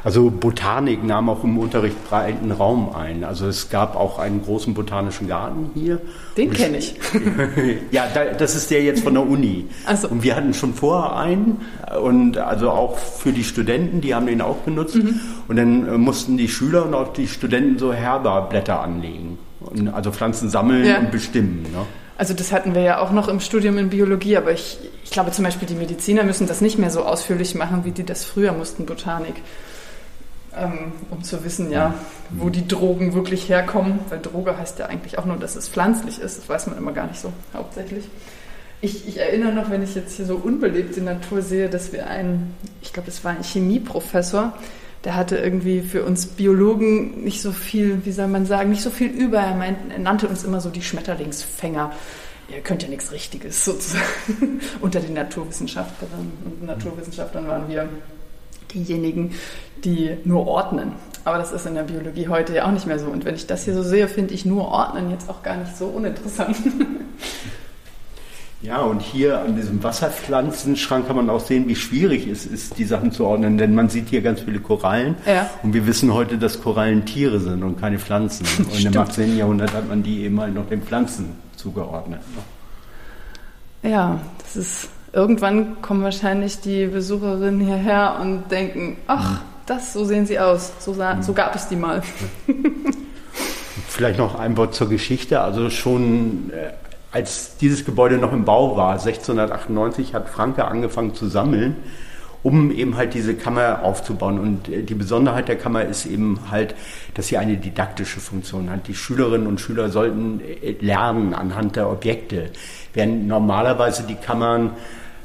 Also 0.07 0.29
Botanik 0.31 1.03
nahm 1.03 1.27
auch 1.29 1.43
im 1.43 1.57
Unterricht 1.57 2.01
breiten 2.09 2.53
Raum 2.53 2.95
ein. 2.95 3.25
Also 3.25 3.45
es 3.45 3.69
gab 3.69 3.97
auch 3.97 4.19
einen 4.19 4.41
großen 4.41 4.73
botanischen 4.73 5.27
Garten 5.27 5.71
hier. 5.73 5.99
Den 6.37 6.53
kenne 6.53 6.77
ich. 6.77 6.95
ja, 7.91 8.05
da, 8.13 8.23
das 8.23 8.55
ist 8.55 8.71
der 8.71 8.83
jetzt 8.83 9.03
von 9.03 9.15
der 9.15 9.27
Uni. 9.27 9.65
Ach 9.85 9.97
so. 9.97 10.07
Und 10.07 10.23
wir 10.23 10.37
hatten 10.37 10.53
schon 10.53 10.73
vorher 10.73 11.17
einen 11.17 11.59
und 12.01 12.37
also 12.37 12.69
auch 12.69 12.97
für 12.97 13.33
die 13.33 13.43
Studenten, 13.43 13.99
die 13.99 14.15
haben 14.15 14.27
den 14.27 14.39
auch 14.39 14.55
benutzt. 14.59 14.95
Mhm. 14.95 15.19
Und 15.49 15.57
dann 15.57 15.85
äh, 15.85 15.97
mussten 15.97 16.37
die 16.37 16.47
Schüler 16.47 16.85
und 16.85 16.93
auch 16.93 17.11
die 17.11 17.27
Studenten 17.27 17.77
so 17.77 17.91
Herberblätter 17.91 18.79
anlegen. 18.79 19.37
Und 19.59 19.89
also 19.89 20.13
Pflanzen 20.13 20.49
sammeln 20.49 20.85
Ja. 20.85 20.99
und 20.99 21.11
bestimmen. 21.11 21.63
Ne? 21.63 21.85
Also 22.17 22.33
das 22.33 22.53
hatten 22.53 22.75
wir 22.75 22.81
ja 22.81 22.99
auch 22.99 23.11
noch 23.11 23.27
im 23.27 23.41
Studium 23.41 23.77
in 23.77 23.89
Biologie, 23.89 24.37
aber 24.37 24.53
ich, 24.53 24.77
ich 25.03 25.11
glaube 25.11 25.31
zum 25.31 25.43
Beispiel 25.43 25.67
die 25.67 25.75
Mediziner 25.75 26.23
müssen 26.23 26.47
das 26.47 26.61
nicht 26.61 26.77
mehr 26.79 26.91
so 26.91 27.01
ausführlich 27.03 27.55
machen, 27.55 27.83
wie 27.83 27.91
die 27.91 28.05
das 28.05 28.23
früher 28.23 28.53
mussten, 28.53 28.85
Botanik. 28.85 29.35
Ähm, 30.59 30.91
um 31.11 31.23
zu 31.23 31.43
wissen, 31.43 31.71
ja, 31.71 31.93
wo 32.31 32.49
die 32.49 32.67
Drogen 32.67 33.13
wirklich 33.13 33.47
herkommen, 33.47 33.99
weil 34.09 34.19
Droge 34.19 34.57
heißt 34.57 34.79
ja 34.79 34.87
eigentlich 34.87 35.19
auch 35.19 35.25
nur, 35.25 35.37
dass 35.37 35.55
es 35.55 35.69
pflanzlich 35.69 36.19
ist, 36.19 36.39
das 36.39 36.49
weiß 36.49 36.67
man 36.67 36.77
immer 36.77 36.93
gar 36.93 37.05
nicht 37.05 37.19
so 37.19 37.31
hauptsächlich. 37.53 38.05
Ich, 38.81 39.07
ich 39.07 39.19
erinnere 39.19 39.53
noch, 39.53 39.69
wenn 39.69 39.83
ich 39.83 39.95
jetzt 39.95 40.15
hier 40.15 40.25
so 40.25 40.35
unbelebte 40.35 41.01
Natur 41.01 41.41
sehe, 41.41 41.69
dass 41.69 41.93
wir 41.93 42.07
einen, 42.07 42.55
ich 42.81 42.93
glaube, 42.93 43.07
das 43.07 43.23
war 43.23 43.31
ein 43.31 43.43
Chemieprofessor, 43.43 44.53
der 45.03 45.15
hatte 45.15 45.37
irgendwie 45.37 45.81
für 45.81 46.03
uns 46.03 46.25
Biologen 46.25 47.23
nicht 47.23 47.41
so 47.41 47.51
viel, 47.51 48.05
wie 48.05 48.11
soll 48.11 48.27
man 48.27 48.45
sagen, 48.45 48.69
nicht 48.69 48.81
so 48.81 48.89
viel 48.89 49.09
über. 49.09 49.39
Er, 49.39 49.55
meint, 49.55 49.77
er 49.91 49.99
nannte 49.99 50.27
uns 50.27 50.43
immer 50.43 50.59
so 50.59 50.69
die 50.69 50.81
Schmetterlingsfänger. 50.81 51.91
Ihr 52.49 52.61
könnt 52.61 52.81
ja 52.81 52.89
nichts 52.89 53.11
Richtiges 53.11 53.63
sozusagen 53.63 54.61
unter 54.81 54.99
den 54.99 55.13
Naturwissenschaftlerinnen 55.13 56.31
und 56.45 56.65
Naturwissenschaftlern 56.65 57.47
waren 57.47 57.67
wir 57.67 57.87
diejenigen, 58.73 59.33
die 59.83 60.17
nur 60.23 60.47
ordnen. 60.47 60.93
Aber 61.23 61.37
das 61.37 61.51
ist 61.51 61.65
in 61.65 61.75
der 61.75 61.83
Biologie 61.83 62.27
heute 62.29 62.55
ja 62.55 62.65
auch 62.67 62.71
nicht 62.71 62.87
mehr 62.87 62.99
so. 62.99 63.07
Und 63.07 63.25
wenn 63.25 63.35
ich 63.35 63.47
das 63.47 63.65
hier 63.65 63.73
so 63.73 63.83
sehe, 63.83 64.07
finde 64.07 64.33
ich 64.33 64.45
nur 64.45 64.69
Ordnen 64.69 65.11
jetzt 65.11 65.29
auch 65.29 65.43
gar 65.43 65.57
nicht 65.57 65.75
so 65.75 65.85
uninteressant. 65.85 66.57
Ja, 68.61 68.81
und 68.81 69.01
hier 69.01 69.39
an 69.39 69.55
diesem 69.55 69.83
Wasserpflanzenschrank 69.83 71.05
kann 71.05 71.15
man 71.15 71.29
auch 71.29 71.39
sehen, 71.39 71.67
wie 71.67 71.75
schwierig 71.75 72.27
es 72.27 72.47
ist, 72.47 72.79
die 72.79 72.85
Sachen 72.85 73.11
zu 73.11 73.25
ordnen. 73.25 73.57
Denn 73.57 73.75
man 73.75 73.89
sieht 73.89 74.09
hier 74.09 74.21
ganz 74.21 74.41
viele 74.41 74.59
Korallen. 74.59 75.15
Ja. 75.27 75.49
Und 75.61 75.73
wir 75.73 75.85
wissen 75.85 76.11
heute, 76.11 76.39
dass 76.39 76.61
Korallen 76.61 77.05
Tiere 77.05 77.39
sind 77.39 77.61
und 77.63 77.79
keine 77.79 77.99
Pflanzen. 77.99 78.47
Und 78.57 78.73
im 78.73 78.79
Stimmt. 78.79 78.97
18. 78.97 79.37
Jahrhundert 79.37 79.73
hat 79.73 79.87
man 79.87 80.01
die 80.01 80.23
eben 80.23 80.39
halt 80.41 80.55
noch 80.55 80.67
den 80.67 80.81
Pflanzen 80.81 81.35
zugeordnet. 81.55 82.21
Ja, 83.83 84.19
das 84.39 84.55
ist. 84.55 84.89
Irgendwann 85.17 85.81
kommen 85.81 86.03
wahrscheinlich 86.03 86.59
die 86.59 86.85
Besucherinnen 86.85 87.59
hierher 87.59 88.19
und 88.21 88.51
denken, 88.51 88.97
ach, 89.07 89.41
das, 89.65 89.91
so 89.91 90.05
sehen 90.05 90.27
sie 90.27 90.39
aus. 90.39 90.73
So, 90.77 90.93
sah, 90.93 91.23
so 91.23 91.33
gab 91.33 91.55
es 91.55 91.67
die 91.67 91.75
mal. 91.75 92.03
Vielleicht 93.87 94.19
noch 94.19 94.37
ein 94.37 94.55
Wort 94.57 94.75
zur 94.75 94.89
Geschichte. 94.89 95.41
Also 95.41 95.71
schon 95.71 96.51
äh, 96.51 96.69
als 97.11 97.57
dieses 97.57 97.83
Gebäude 97.83 98.19
noch 98.19 98.31
im 98.31 98.45
Bau 98.45 98.77
war, 98.77 98.91
1698, 98.91 100.13
hat 100.13 100.29
Franke 100.29 100.65
angefangen 100.65 101.15
zu 101.15 101.27
sammeln, 101.27 101.77
um 102.43 102.69
eben 102.69 102.95
halt 102.95 103.15
diese 103.15 103.33
Kammer 103.33 103.81
aufzubauen. 103.81 104.37
Und 104.37 104.69
äh, 104.69 104.83
die 104.83 104.93
Besonderheit 104.93 105.47
der 105.47 105.57
Kammer 105.57 105.83
ist 105.83 106.05
eben 106.05 106.51
halt, 106.51 106.75
dass 107.15 107.25
sie 107.25 107.39
eine 107.39 107.57
didaktische 107.57 108.19
Funktion 108.19 108.69
hat. 108.69 108.87
Die 108.87 108.93
Schülerinnen 108.93 109.47
und 109.47 109.59
Schüler 109.59 109.89
sollten 109.89 110.41
äh, 110.41 110.75
lernen 110.79 111.33
anhand 111.33 111.75
der 111.75 111.89
Objekte. 111.89 112.51
Während 112.93 113.27
normalerweise 113.27 114.03
die 114.03 114.13
Kammern 114.13 114.73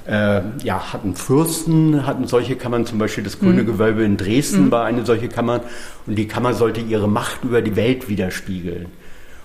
äh, 0.07 0.41
ja, 0.65 0.93
hatten 0.93 1.15
Fürsten, 1.15 2.07
hatten 2.07 2.27
solche 2.27 2.57
Kammern, 2.57 2.87
zum 2.87 2.99
Beispiel 2.99 3.23
das 3.25 3.39
Grüne 3.39 3.65
Gewölbe 3.65 4.03
in 4.05 4.17
Dresden 4.17 4.71
war 4.71 4.85
eine 4.85 5.05
solche 5.07 5.29
Kammer 5.29 5.61
und 6.07 6.17
die 6.17 6.27
Kammer 6.27 6.55
sollte 6.55 6.81
ihre 6.81 7.09
Macht 7.09 7.45
über 7.45 7.63
die 7.63 7.77
Welt 7.77 8.09
widerspiegeln. 8.09 8.87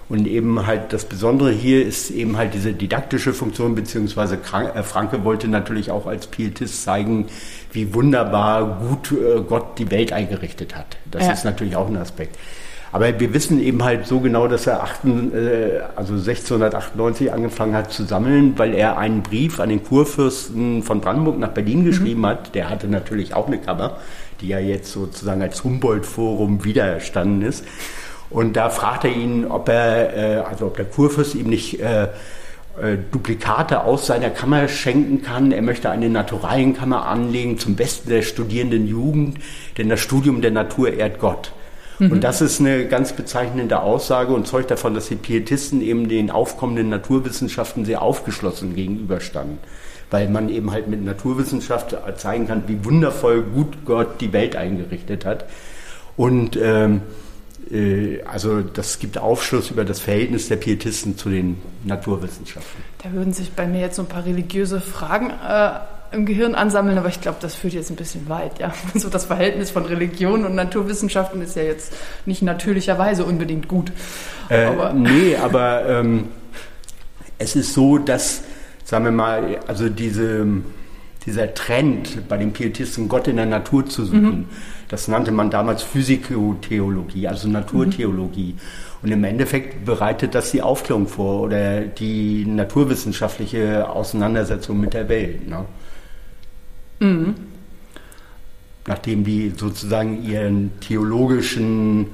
Und 0.10 0.26
eben 0.26 0.66
halt 0.66 0.94
das 0.94 1.04
Besondere 1.04 1.52
hier 1.52 1.86
ist 1.86 2.12
eben 2.12 2.38
halt 2.38 2.54
diese 2.54 2.72
didaktische 2.72 3.34
Funktion, 3.34 3.76
beziehungsweise 3.76 4.36
äh, 4.74 4.82
Franke 4.84 5.26
wollte 5.26 5.50
natürlich 5.50 5.92
auch 5.92 6.08
als 6.08 6.28
Pietist 6.28 6.84
zeigen, 6.84 7.28
wie 7.74 7.94
wunderbar 7.94 8.80
gut 8.88 9.12
äh, 9.12 9.42
Gott 9.42 9.78
die 9.78 9.92
Welt 9.92 10.14
eingerichtet 10.14 10.76
hat. 10.78 10.98
Das 11.12 11.26
Ja. 11.26 11.34
ist 11.34 11.44
natürlich 11.44 11.76
auch 11.76 11.88
ein 11.88 11.98
Aspekt. 11.98 12.38
Aber 12.92 13.20
wir 13.20 13.34
wissen 13.34 13.60
eben 13.62 13.84
halt 13.84 14.08
so 14.08 14.20
genau, 14.20 14.48
dass 14.48 14.68
er 14.68 14.84
achten, 14.84 15.32
äh, 15.34 15.82
also 15.96 16.14
1698 16.14 17.34
angefangen 17.34 17.76
hat 17.76 17.92
zu 17.92 18.06
sammeln, 18.06 18.54
weil 18.58 18.74
er 18.74 18.98
einen 18.98 19.24
Brief 19.24 19.60
an 19.60 19.70
den 19.70 19.84
Kurfürsten 19.84 20.84
von 20.84 21.02
Brandenburg 21.02 21.38
nach 21.38 21.50
Berlin 21.50 21.84
geschrieben 21.84 22.26
hat. 22.26 22.56
Der 22.56 22.70
hatte 22.70 22.88
natürlich 22.88 23.34
auch 23.34 23.48
eine 23.48 23.60
Kammer, 23.60 23.98
die 24.42 24.48
ja 24.48 24.60
jetzt 24.60 24.92
sozusagen 24.92 25.42
als 25.42 25.64
Humboldt-Forum 25.64 26.64
wiedererstanden 26.64 27.42
ist. 27.42 27.66
Und 28.30 28.58
da 28.58 28.70
fragt 28.70 29.06
er 29.06 29.12
ihn, 29.12 29.46
ob 29.46 29.70
er, 29.70 30.16
äh, 30.16 30.36
also 30.40 30.68
ob 30.68 30.78
der 30.78 30.86
Kurfürst 30.86 31.36
ihm 31.36 31.50
nicht 31.50 31.80
äh, 31.80 32.08
Duplikate 33.12 33.84
aus 33.84 34.06
seiner 34.06 34.30
Kammer 34.30 34.68
schenken 34.68 35.24
kann. 35.24 35.52
Er 35.52 35.64
möchte 35.64 35.90
eine 35.90 36.10
Naturalienkammer 36.10 37.08
anlegen 37.08 37.58
zum 37.58 37.76
Besten 37.76 38.10
der 38.10 38.22
studierenden 38.22 38.88
Jugend, 38.88 39.40
denn 39.78 39.90
das 39.90 40.00
Studium 40.00 40.42
der 40.42 40.52
Natur 40.52 40.94
ehrt 40.94 41.20
Gott. 41.20 41.52
Und 42.00 42.24
das 42.24 42.42
ist 42.42 42.60
eine 42.60 42.86
ganz 42.88 43.14
bezeichnende 43.14 43.82
Aussage 43.82 44.34
und 44.34 44.48
zeugt 44.48 44.70
davon, 44.70 44.94
dass 44.94 45.08
die 45.08 45.16
Pietisten 45.16 45.82
eben 45.82 46.08
den 46.08 46.30
aufkommenden 46.30 46.90
Naturwissenschaften 46.90 47.86
sehr 47.86 48.02
aufgeschlossen 48.02 48.76
gegenüberstanden. 48.76 49.58
Weil 50.12 50.30
man 50.30 50.50
eben 50.50 50.72
halt 50.72 50.88
mit 50.88 51.04
Naturwissenschaft 51.04 51.98
zeigen 52.18 52.48
kann, 52.48 52.64
wie 52.68 52.86
wundervoll 52.86 53.42
gut 53.42 53.86
Gott 53.86 54.22
die 54.22 54.32
Welt 54.32 54.56
eingerichtet 54.56 55.26
hat. 55.26 55.46
Und 56.16 56.58
ähm, 56.62 57.02
äh, 57.72 58.22
also 58.24 58.62
das 58.62 59.00
gibt 59.00 59.18
Aufschluss 59.18 59.72
über 59.72 59.84
das 59.84 60.00
Verhältnis 60.00 60.48
der 60.48 60.56
Pietisten 60.58 61.18
zu 61.18 61.30
den 61.30 61.58
Naturwissenschaften. 61.84 62.84
Da 63.04 63.12
würden 63.12 63.34
sich 63.34 63.52
bei 63.52 63.68
mir 63.68 63.82
jetzt 63.82 63.96
so 63.96 64.04
ein 64.04 64.08
paar 64.08 64.26
religiöse 64.26 64.82
Fragen 64.82 65.30
äh, 65.30 65.80
im 66.12 66.26
Gehirn 66.26 66.56
ansammeln, 66.56 66.98
aber 66.98 67.10
ich 67.10 67.22
glaube, 67.22 67.38
das 67.42 67.56
führt 67.56 67.74
jetzt 67.74 67.90
ein 67.90 67.96
bisschen 67.96 68.30
weit. 68.30 68.60
Ja? 68.60 68.74
So 68.96 69.10
das 69.10 69.26
Verhältnis 69.26 69.72
von 69.72 69.86
Religion 69.86 70.46
und 70.46 70.56
Naturwissenschaften 70.56 71.42
ist 71.42 71.56
ja 71.56 71.64
jetzt 71.64 71.94
nicht 72.26 72.42
natürlicherweise 72.42 73.26
unbedingt 73.26 73.68
gut. 73.68 73.92
Äh, 74.50 74.66
Aber- 74.66 74.94
nee, 74.94 75.36
aber 75.36 75.88
ähm, 75.88 76.26
es 77.38 77.56
ist 77.56 77.74
so, 77.74 77.98
dass, 77.98 78.44
sagen 78.84 79.06
wir 79.06 79.12
mal, 79.12 79.60
also 79.68 79.90
diese, 79.90 80.46
dieser 81.26 81.54
Trend 81.54 82.28
bei 82.28 82.38
den 82.38 82.54
Pietisten, 82.54 83.10
Gott 83.10 83.28
in 83.28 83.36
der 83.38 83.46
Natur 83.46 83.86
zu 83.86 84.06
suchen, 84.06 84.48
das 84.90 85.08
nannte 85.10 85.32
man 85.32 85.50
damals 85.50 85.84
Physikotheologie, 85.84 87.28
also 87.28 87.48
Naturtheologie. 87.48 88.56
Und 89.04 89.12
im 89.12 89.24
Endeffekt 89.24 89.86
bereitet 89.86 90.34
das 90.34 90.52
die 90.52 90.62
Aufklärung 90.62 91.08
vor 91.08 91.42
oder 91.42 91.82
die 91.82 92.46
naturwissenschaftliche 92.46 93.90
Auseinandersetzung 93.90 94.80
mit 94.80 94.94
der 94.94 95.08
Welt. 95.10 95.48
Ne? 95.48 95.66
Nachdem 98.88 99.24
die 99.24 99.52
sozusagen 99.56 100.24
ihren 100.24 100.80
theologischen 100.80 102.08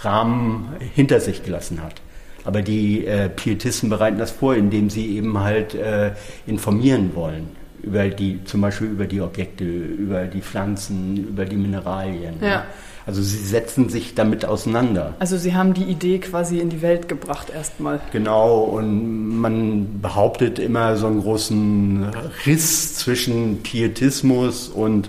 Rahmen 0.00 0.68
hinter 0.94 1.20
sich 1.20 1.42
gelassen 1.42 1.82
hat. 1.82 2.00
Aber 2.44 2.62
die 2.62 3.04
äh, 3.04 3.28
Pietisten 3.28 3.90
bereiten 3.90 4.18
das 4.18 4.30
vor, 4.30 4.54
indem 4.54 4.88
sie 4.88 5.16
eben 5.16 5.38
halt 5.40 5.74
äh, 5.74 6.12
informieren 6.46 7.10
wollen 7.14 7.48
über 7.82 8.08
die, 8.08 8.42
zum 8.44 8.60
Beispiel 8.60 8.88
über 8.88 9.06
die 9.06 9.20
Objekte, 9.20 9.64
über 9.64 10.24
die 10.24 10.42
Pflanzen, 10.42 11.28
über 11.28 11.44
die 11.44 11.56
Mineralien. 11.56 12.34
Ja. 12.40 12.64
Also 13.06 13.22
sie 13.22 13.38
setzen 13.38 13.88
sich 13.88 14.16
damit 14.16 14.44
auseinander. 14.44 15.14
Also 15.20 15.38
Sie 15.38 15.54
haben 15.54 15.74
die 15.74 15.84
Idee 15.84 16.18
quasi 16.18 16.58
in 16.58 16.70
die 16.70 16.82
Welt 16.82 17.08
gebracht 17.08 17.50
erstmal. 17.54 18.00
Genau, 18.10 18.64
und 18.64 19.38
man 19.38 20.00
behauptet 20.02 20.58
immer 20.58 20.96
so 20.96 21.06
einen 21.06 21.20
großen 21.22 22.04
Riss 22.46 22.96
zwischen 22.96 23.62
Pietismus 23.62 24.68
und 24.68 25.08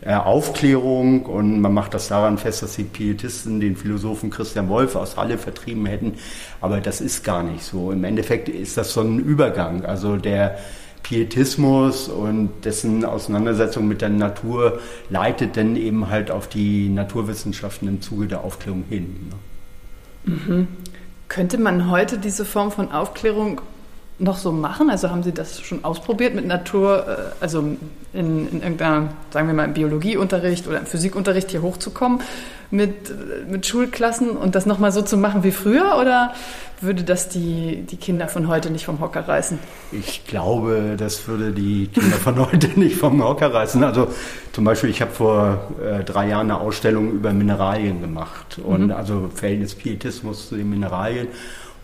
äh, 0.00 0.14
Aufklärung 0.14 1.26
und 1.26 1.60
man 1.60 1.72
macht 1.72 1.92
das 1.92 2.08
daran 2.08 2.38
fest, 2.38 2.62
dass 2.62 2.76
die 2.76 2.84
Pietisten 2.84 3.60
den 3.60 3.76
Philosophen 3.76 4.30
Christian 4.30 4.68
Wolff 4.70 4.96
aus 4.96 5.16
Halle 5.16 5.36
vertrieben 5.36 5.86
hätten, 5.86 6.14
aber 6.60 6.80
das 6.80 7.00
ist 7.00 7.24
gar 7.24 7.42
nicht 7.42 7.62
so. 7.62 7.92
Im 7.92 8.04
Endeffekt 8.04 8.48
ist 8.48 8.76
das 8.76 8.92
so 8.92 9.00
ein 9.02 9.18
Übergang, 9.18 9.84
also 9.84 10.16
der 10.16 10.58
Pietismus 11.04 12.08
und 12.08 12.50
dessen 12.64 13.04
Auseinandersetzung 13.04 13.86
mit 13.86 14.00
der 14.00 14.08
Natur 14.08 14.80
leitet 15.10 15.56
dann 15.56 15.76
eben 15.76 16.08
halt 16.08 16.32
auf 16.32 16.48
die 16.48 16.88
Naturwissenschaften 16.88 17.86
im 17.86 18.00
Zuge 18.00 18.26
der 18.26 18.42
Aufklärung 18.42 18.84
hin. 18.88 19.30
Ne? 20.26 20.66
Könnte 21.28 21.58
man 21.58 21.90
heute 21.90 22.18
diese 22.18 22.44
Form 22.44 22.72
von 22.72 22.90
Aufklärung 22.90 23.60
noch 24.18 24.38
so 24.38 24.50
machen? 24.50 24.88
Also 24.88 25.10
haben 25.10 25.22
Sie 25.22 25.32
das 25.32 25.60
schon 25.60 25.84
ausprobiert 25.84 26.34
mit 26.34 26.46
Natur, 26.46 27.06
äh, 27.06 27.42
also 27.42 27.60
in, 27.60 27.78
in 28.48 28.62
irgendeiner, 28.62 29.10
sagen 29.30 29.46
wir 29.46 29.54
mal, 29.54 29.64
im 29.64 29.74
Biologieunterricht 29.74 30.66
oder 30.66 30.78
im 30.78 30.86
Physikunterricht 30.86 31.50
hier 31.50 31.62
hochzukommen, 31.62 32.20
mit, 32.70 33.12
mit 33.48 33.66
Schulklassen 33.66 34.30
und 34.30 34.54
das 34.54 34.64
nochmal 34.64 34.90
so 34.90 35.02
zu 35.02 35.16
machen 35.18 35.44
wie 35.44 35.52
früher? 35.52 35.98
Oder 36.00 36.32
würde 36.84 37.02
das 37.02 37.28
die, 37.28 37.82
die 37.82 37.96
Kinder 37.96 38.28
von 38.28 38.48
heute 38.48 38.70
nicht 38.70 38.84
vom 38.84 39.00
Hocker 39.00 39.26
reißen? 39.26 39.58
Ich 39.92 40.26
glaube, 40.26 40.94
das 40.96 41.26
würde 41.26 41.52
die 41.52 41.88
Kinder 41.88 42.16
von 42.16 42.38
heute 42.38 42.68
nicht 42.78 42.96
vom 42.96 43.22
Hocker 43.22 43.52
reißen. 43.52 43.82
Also 43.82 44.08
zum 44.52 44.64
Beispiel, 44.64 44.90
ich 44.90 45.00
habe 45.00 45.10
vor 45.10 45.72
äh, 45.82 46.04
drei 46.04 46.28
Jahren 46.28 46.50
eine 46.50 46.60
Ausstellung 46.60 47.12
über 47.12 47.32
Mineralien 47.32 48.00
gemacht 48.00 48.58
und 48.62 48.86
mhm. 48.86 48.92
also 48.92 49.30
Verhältnis 49.34 49.74
Pietismus 49.74 50.48
zu 50.48 50.56
den 50.56 50.70
Mineralien. 50.70 51.28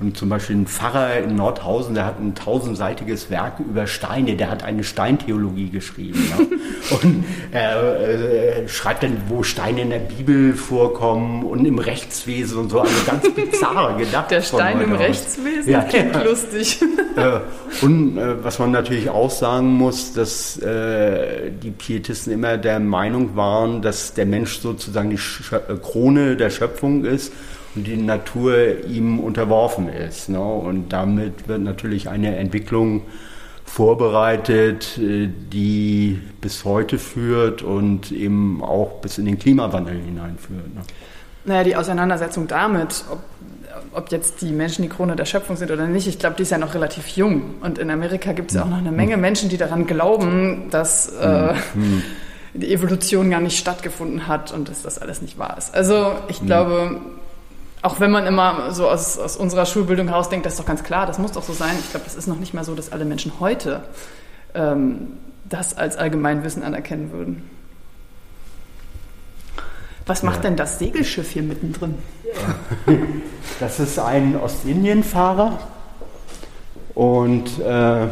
Und 0.00 0.16
zum 0.16 0.30
Beispiel 0.30 0.57
ein 0.57 0.66
Pfarrer 0.66 1.19
in 1.19 1.37
Nordhausen, 1.37 1.95
der 1.95 2.07
hat 2.07 2.19
ein 2.19 2.35
tausendseitiges 2.35 3.28
Werk 3.28 3.61
über 3.61 3.87
Steine, 3.87 4.35
der 4.35 4.50
hat 4.50 4.62
eine 4.62 4.83
Steintheologie 4.83 5.69
geschrieben. 5.69 6.19
Ja. 6.30 6.97
und 7.02 7.25
er 7.52 8.00
äh, 8.00 8.69
schreibt 8.69 9.02
dann, 9.02 9.19
wo 9.28 9.42
Steine 9.42 9.83
in 9.83 9.90
der 9.90 9.99
Bibel 9.99 10.54
vorkommen 10.54 11.45
und 11.45 11.66
im 11.66 11.78
Rechtswesen 11.78 12.61
und 12.61 12.71
so. 12.71 12.80
Also 12.80 12.95
ganz 13.04 13.30
bizarre 13.35 13.95
gedacht. 13.99 14.30
Der 14.30 14.40
Stein 14.40 14.80
im 14.80 14.95
aus. 14.95 15.00
Rechtswesen 15.00 15.71
ja, 15.71 15.83
klingt 15.83 16.14
ja. 16.14 16.23
lustig. 16.23 16.80
Äh, 17.16 17.40
und 17.85 18.16
äh, 18.16 18.45
was 18.45 18.61
man 18.61 18.71
natürlich 18.71 19.11
auch 19.11 19.30
sagen 19.30 19.66
muss, 19.66 20.12
dass 20.12 20.57
äh, 20.59 21.50
die 21.50 21.73
Pietisten 21.73 22.33
immer 22.33 22.57
der 22.57 22.78
Meinung 22.78 23.35
waren, 23.35 23.83
dass 23.83 24.14
der 24.14 24.26
Mensch 24.26 24.61
sozusagen 24.61 25.11
die 25.11 25.19
Sch 25.19 25.52
äh, 25.52 25.75
Krone 25.83 26.37
der 26.37 26.50
Schöpfung 26.50 27.04
ist 27.04 27.33
die 27.74 27.96
Natur 27.96 28.84
ihm 28.86 29.20
unterworfen 29.20 29.88
ist. 29.88 30.28
Ne? 30.28 30.40
Und 30.40 30.90
damit 30.90 31.48
wird 31.48 31.60
natürlich 31.60 32.08
eine 32.08 32.36
Entwicklung 32.36 33.02
vorbereitet, 33.64 34.98
äh, 34.98 35.28
die 35.52 36.20
bis 36.40 36.64
heute 36.64 36.98
führt 36.98 37.62
und 37.62 38.10
eben 38.10 38.62
auch 38.62 39.00
bis 39.00 39.18
in 39.18 39.26
den 39.26 39.38
Klimawandel 39.38 39.94
hineinführt. 39.94 40.74
Ne? 40.74 40.80
Naja, 41.44 41.64
die 41.64 41.76
Auseinandersetzung 41.76 42.48
damit, 42.48 43.04
ob, 43.10 43.20
ob 43.92 44.10
jetzt 44.10 44.42
die 44.42 44.50
Menschen 44.50 44.82
die 44.82 44.88
Krone 44.88 45.14
der 45.14 45.24
Schöpfung 45.24 45.56
sind 45.56 45.70
oder 45.70 45.86
nicht, 45.86 46.08
ich 46.08 46.18
glaube, 46.18 46.36
die 46.36 46.42
ist 46.42 46.50
ja 46.50 46.58
noch 46.58 46.74
relativ 46.74 47.06
jung. 47.08 47.54
Und 47.60 47.78
in 47.78 47.90
Amerika 47.90 48.32
gibt 48.32 48.50
es 48.50 48.56
ja 48.56 48.64
auch 48.64 48.68
noch 48.68 48.78
eine 48.78 48.92
Menge 48.92 49.16
Menschen, 49.16 49.48
die 49.48 49.56
daran 49.56 49.86
glauben, 49.86 50.68
dass 50.70 51.08
äh, 51.16 51.54
hm. 51.74 52.02
die 52.54 52.72
Evolution 52.72 53.30
gar 53.30 53.40
nicht 53.40 53.56
stattgefunden 53.56 54.26
hat 54.26 54.52
und 54.52 54.68
dass 54.68 54.82
das 54.82 54.98
alles 54.98 55.22
nicht 55.22 55.38
wahr 55.38 55.56
ist. 55.56 55.72
Also 55.74 56.12
ich 56.28 56.44
glaube, 56.44 57.00
auch 57.82 58.00
wenn 58.00 58.10
man 58.10 58.26
immer 58.26 58.72
so 58.72 58.88
aus, 58.88 59.18
aus 59.18 59.37
unserer 59.37 59.64
Schulbildung 59.66 60.08
heraus 60.08 60.28
denkt, 60.28 60.44
das 60.44 60.54
ist 60.54 60.60
doch 60.60 60.66
ganz 60.66 60.82
klar, 60.82 61.06
das 61.06 61.18
muss 61.18 61.32
doch 61.32 61.42
so 61.42 61.52
sein. 61.52 61.75
Ich 61.78 61.90
glaube, 61.90 62.04
das 62.04 62.14
ist 62.14 62.26
noch 62.26 62.38
nicht 62.38 62.52
mal 62.52 62.64
so, 62.64 62.75
dass 62.75 62.92
alle 62.92 63.04
Menschen 63.04 63.32
heute 63.40 63.82
ähm, 64.54 65.12
das 65.49 65.76
als 65.76 65.96
Allgemeinwissen 65.96 66.62
anerkennen 66.62 67.12
würden. 67.12 67.49
Was 70.06 70.22
macht 70.22 70.44
denn 70.44 70.56
das 70.56 70.78
Segelschiff 70.78 71.30
hier 71.30 71.42
mittendrin? 71.42 71.94
Das 73.58 73.78
ist 73.78 73.99
ein 73.99 74.40
Ostindien-Fahrer 74.40 75.58
und 76.94 77.58
äh, 77.58 78.06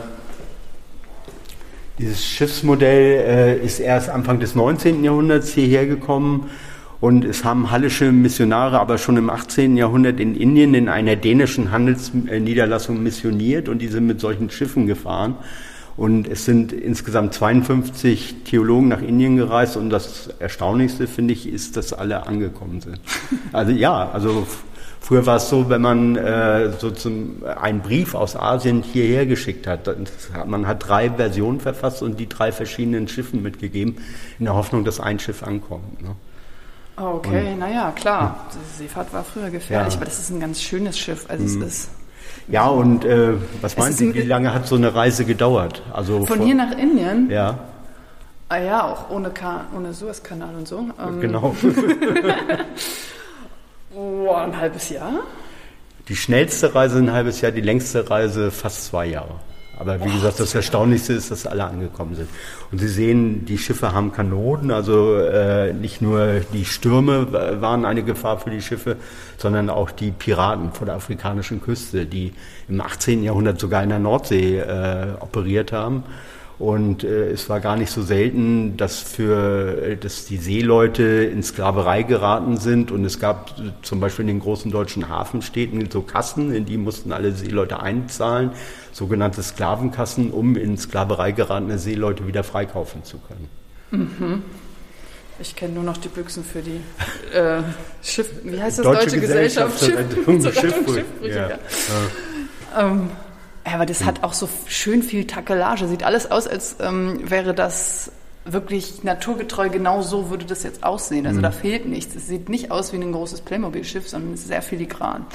dieses 1.98 2.22
Schiffsmodell 2.22 3.58
äh, 3.60 3.64
ist 3.64 3.80
erst 3.80 4.10
Anfang 4.10 4.40
des 4.40 4.54
19. 4.54 5.02
Jahrhunderts 5.02 5.52
hierher 5.52 5.87
gekommen 5.87 6.50
und 7.00 7.24
es 7.24 7.44
haben 7.44 7.70
hallische 7.70 8.10
Missionare 8.10 8.80
aber 8.80 8.98
schon 8.98 9.16
im 9.16 9.30
18. 9.30 9.76
Jahrhundert 9.76 10.18
in 10.18 10.34
Indien 10.34 10.74
in 10.74 10.88
einer 10.88 11.14
dänischen 11.14 11.70
Handelsniederlassung 11.70 13.02
missioniert 13.02 13.68
und 13.68 13.78
die 13.78 13.88
sind 13.88 14.06
mit 14.06 14.20
solchen 14.20 14.50
Schiffen 14.50 14.86
gefahren. 14.86 15.36
Und 15.96 16.28
es 16.28 16.44
sind 16.44 16.72
insgesamt 16.72 17.34
52 17.34 18.44
Theologen 18.44 18.86
nach 18.86 19.02
Indien 19.02 19.36
gereist 19.36 19.76
und 19.76 19.90
das 19.90 20.28
Erstaunlichste, 20.38 21.08
finde 21.08 21.34
ich, 21.34 21.48
ist, 21.48 21.76
dass 21.76 21.92
alle 21.92 22.26
angekommen 22.26 22.80
sind. 22.80 23.00
Also 23.52 23.72
ja, 23.72 24.10
also 24.10 24.46
früher 25.00 25.26
war 25.26 25.36
es 25.36 25.48
so, 25.48 25.68
wenn 25.68 25.82
man 25.82 26.16
äh, 26.16 26.70
so 26.78 26.90
zum, 26.90 27.42
einen 27.60 27.80
Brief 27.80 28.14
aus 28.14 28.36
Asien 28.36 28.82
hierher 28.82 29.26
geschickt 29.26 29.66
hat, 29.66 29.90
man 30.46 30.66
hat 30.66 30.86
drei 30.86 31.10
Versionen 31.10 31.60
verfasst 31.60 32.02
und 32.02 32.20
die 32.20 32.28
drei 32.28 32.52
verschiedenen 32.52 33.08
Schiffen 33.08 33.42
mitgegeben, 33.42 33.96
in 34.38 34.44
der 34.44 34.54
Hoffnung, 34.54 34.84
dass 34.84 35.00
ein 35.00 35.18
Schiff 35.18 35.42
ankommt. 35.42 36.02
Ne? 36.02 36.14
Okay, 37.00 37.54
naja, 37.54 37.92
klar. 37.92 38.46
Die 38.52 38.78
Seefahrt 38.78 39.12
war 39.12 39.24
früher 39.24 39.50
gefährlich, 39.50 39.94
ja. 39.94 39.98
aber 39.98 40.04
das 40.04 40.18
ist 40.18 40.30
ein 40.30 40.40
ganz 40.40 40.61
schönes 40.61 40.98
Schiff. 40.98 41.26
Also 41.28 41.44
mhm. 41.44 41.62
es 41.62 41.74
ist. 41.74 41.90
Ja, 42.48 42.66
und 42.66 43.04
äh, 43.04 43.34
was 43.61 43.76
meinen 43.76 43.92
Sie, 43.92 44.14
wie 44.14 44.22
lange 44.22 44.54
hat 44.54 44.66
so 44.66 44.76
eine 44.76 44.94
Reise 44.94 45.24
gedauert? 45.24 45.82
Also 45.92 46.24
von, 46.24 46.38
von 46.38 46.46
hier 46.46 46.54
nach 46.54 46.72
Indien? 46.72 47.30
Ja. 47.30 47.58
Ah 48.48 48.58
ja, 48.58 48.87
auch 48.87 49.11
ohne, 49.11 49.30
Ka 49.30 49.66
ohne 49.76 49.92
Suezkanal 49.92 50.54
und 50.54 50.66
so. 50.66 50.78
Ähm, 50.78 51.20
genau. 51.20 51.54
oh, 53.94 54.32
ein 54.32 54.58
halbes 54.58 54.88
Jahr? 54.88 55.12
Die 56.08 56.16
schnellste 56.16 56.74
Reise 56.74 56.98
ein 56.98 57.12
halbes 57.12 57.42
Jahr, 57.42 57.52
die 57.52 57.61
längste 57.61 58.08
Reise 58.08 58.50
fast 58.50 58.87
zwei 58.87 59.06
Jahre. 59.06 59.34
Aber 59.78 60.04
wie 60.04 60.12
gesagt, 60.12 60.40
das 60.40 60.54
Erstaunlichste 60.54 61.12
ist, 61.12 61.30
dass 61.30 61.46
alle 61.46 61.64
angekommen 61.64 62.16
sind. 62.16 62.28
Und 62.72 62.78
Sie 62.78 62.88
sehen, 62.88 63.44
die 63.44 63.58
Schiffe 63.58 63.92
haben 63.92 64.12
Kanonen, 64.12 64.72
also 64.72 65.14
äh, 65.14 65.72
nicht 65.72 66.02
nur 66.02 66.40
die 66.52 66.64
Stürme 66.64 67.32
waren 67.60 67.84
eine 67.84 68.02
Gefahr 68.02 68.38
für 68.38 68.50
die 68.50 68.60
Schiffe, 68.60 68.96
sondern 69.36 69.70
auch 69.70 69.92
die 69.92 70.10
Piraten 70.10 70.72
vor 70.72 70.86
der 70.86 70.96
afrikanischen 70.96 71.62
Küste, 71.62 72.06
die 72.06 72.32
im 72.68 72.80
18. 72.80 73.22
Jahrhundert 73.22 73.60
sogar 73.60 73.84
in 73.84 73.90
der 73.90 74.00
Nordsee 74.00 74.58
äh, 74.58 75.14
operiert 75.20 75.70
haben. 75.72 76.02
Und 76.59 77.05
äh, 77.05 77.31
es 77.31 77.49
war 77.49 77.61
gar 77.61 77.77
nicht 77.77 77.90
so 77.90 78.03
selten, 78.03 78.77
dass 78.77 78.99
für, 78.99 79.81
äh, 79.81 79.97
dass 79.97 80.25
die 80.25 80.38
Seeleute 80.38 81.05
in 81.05 81.42
Sklaverei 81.42 82.03
geraten 82.03 82.57
sind. 82.57 82.90
Und 82.90 83.05
es 83.05 83.21
gab 83.21 83.55
zum 83.83 84.01
Beispiel 84.01 84.25
in 84.25 84.29
den 84.29 84.40
großen 84.40 84.71
deutschen 84.71 85.09
Hafenstädten 85.09 85.88
so 85.90 86.03
Kassen, 86.03 86.53
in 86.53 86.66
die 86.66 86.77
mussten 86.77 87.12
alle 87.12 87.31
Seeleute 87.33 87.81
einzahlen, 87.81 88.51
sogenannte 88.92 89.42
Sklavenkassen, 89.42 90.33
um 90.33 90.57
in 90.57 90.77
Sklaverei 90.77 91.31
geratene 91.31 91.79
Seeleute 91.79 92.27
wieder 92.27 92.42
freikaufen 92.42 93.05
zu 93.05 93.18
können. 93.18 93.49
Mhm. 93.90 94.42
Ich 95.40 95.55
kenne 95.55 95.75
nur 95.75 95.85
noch 95.85 95.99
die 95.99 96.09
Büchsen 96.09 96.42
für 96.42 96.61
die 96.61 96.81
äh, 97.33 97.62
Schiff, 98.03 98.29
wie 98.42 98.61
heißt 98.61 98.79
das? 98.79 98.85
Deutsche, 98.85 99.05
Deutsche 99.05 99.21
Gesellschaft, 99.21 99.79
Gesellschaft 99.79 100.61
Schiff, 100.61 100.75
Schiffbrüche. 100.75 101.05
Ja. 101.23 101.49
Ja. 101.51 101.59
Ähm, 102.77 103.11
ja, 103.68 103.74
aber 103.74 103.87
das 103.87 104.04
hat 104.04 104.24
auch 104.24 104.33
so 104.33 104.48
schön 104.66 105.02
viel 105.02 105.26
Takelage. 105.26 105.87
Sieht 105.88 106.02
alles 106.02 106.31
aus, 106.31 106.46
als 106.46 106.76
ähm, 106.81 107.20
wäre 107.24 107.54
das 107.54 108.11
wirklich 108.44 109.04
naturgetreu. 109.04 109.68
Genau 109.68 110.02
so 110.02 110.31
würde 110.31 110.44
das 110.44 110.62
jetzt 110.62 110.85
aussehen. 110.85 111.26
Also 111.26 111.38
mhm. 111.38 111.42
da 111.42 111.50
fehlt 111.50 111.87
nichts. 111.87 112.14
Es 112.14 112.28
sieht 112.28 112.48
nicht 112.48 112.70
aus 112.70 112.92
wie 112.92 112.96
ein 112.96 113.12
großes 113.12 113.42
Playmobil-Schiff, 113.42 114.09
sondern 114.09 114.35
es 114.35 114.40
ist 114.40 114.48
sehr 114.48 114.62
filigran. 114.62 115.26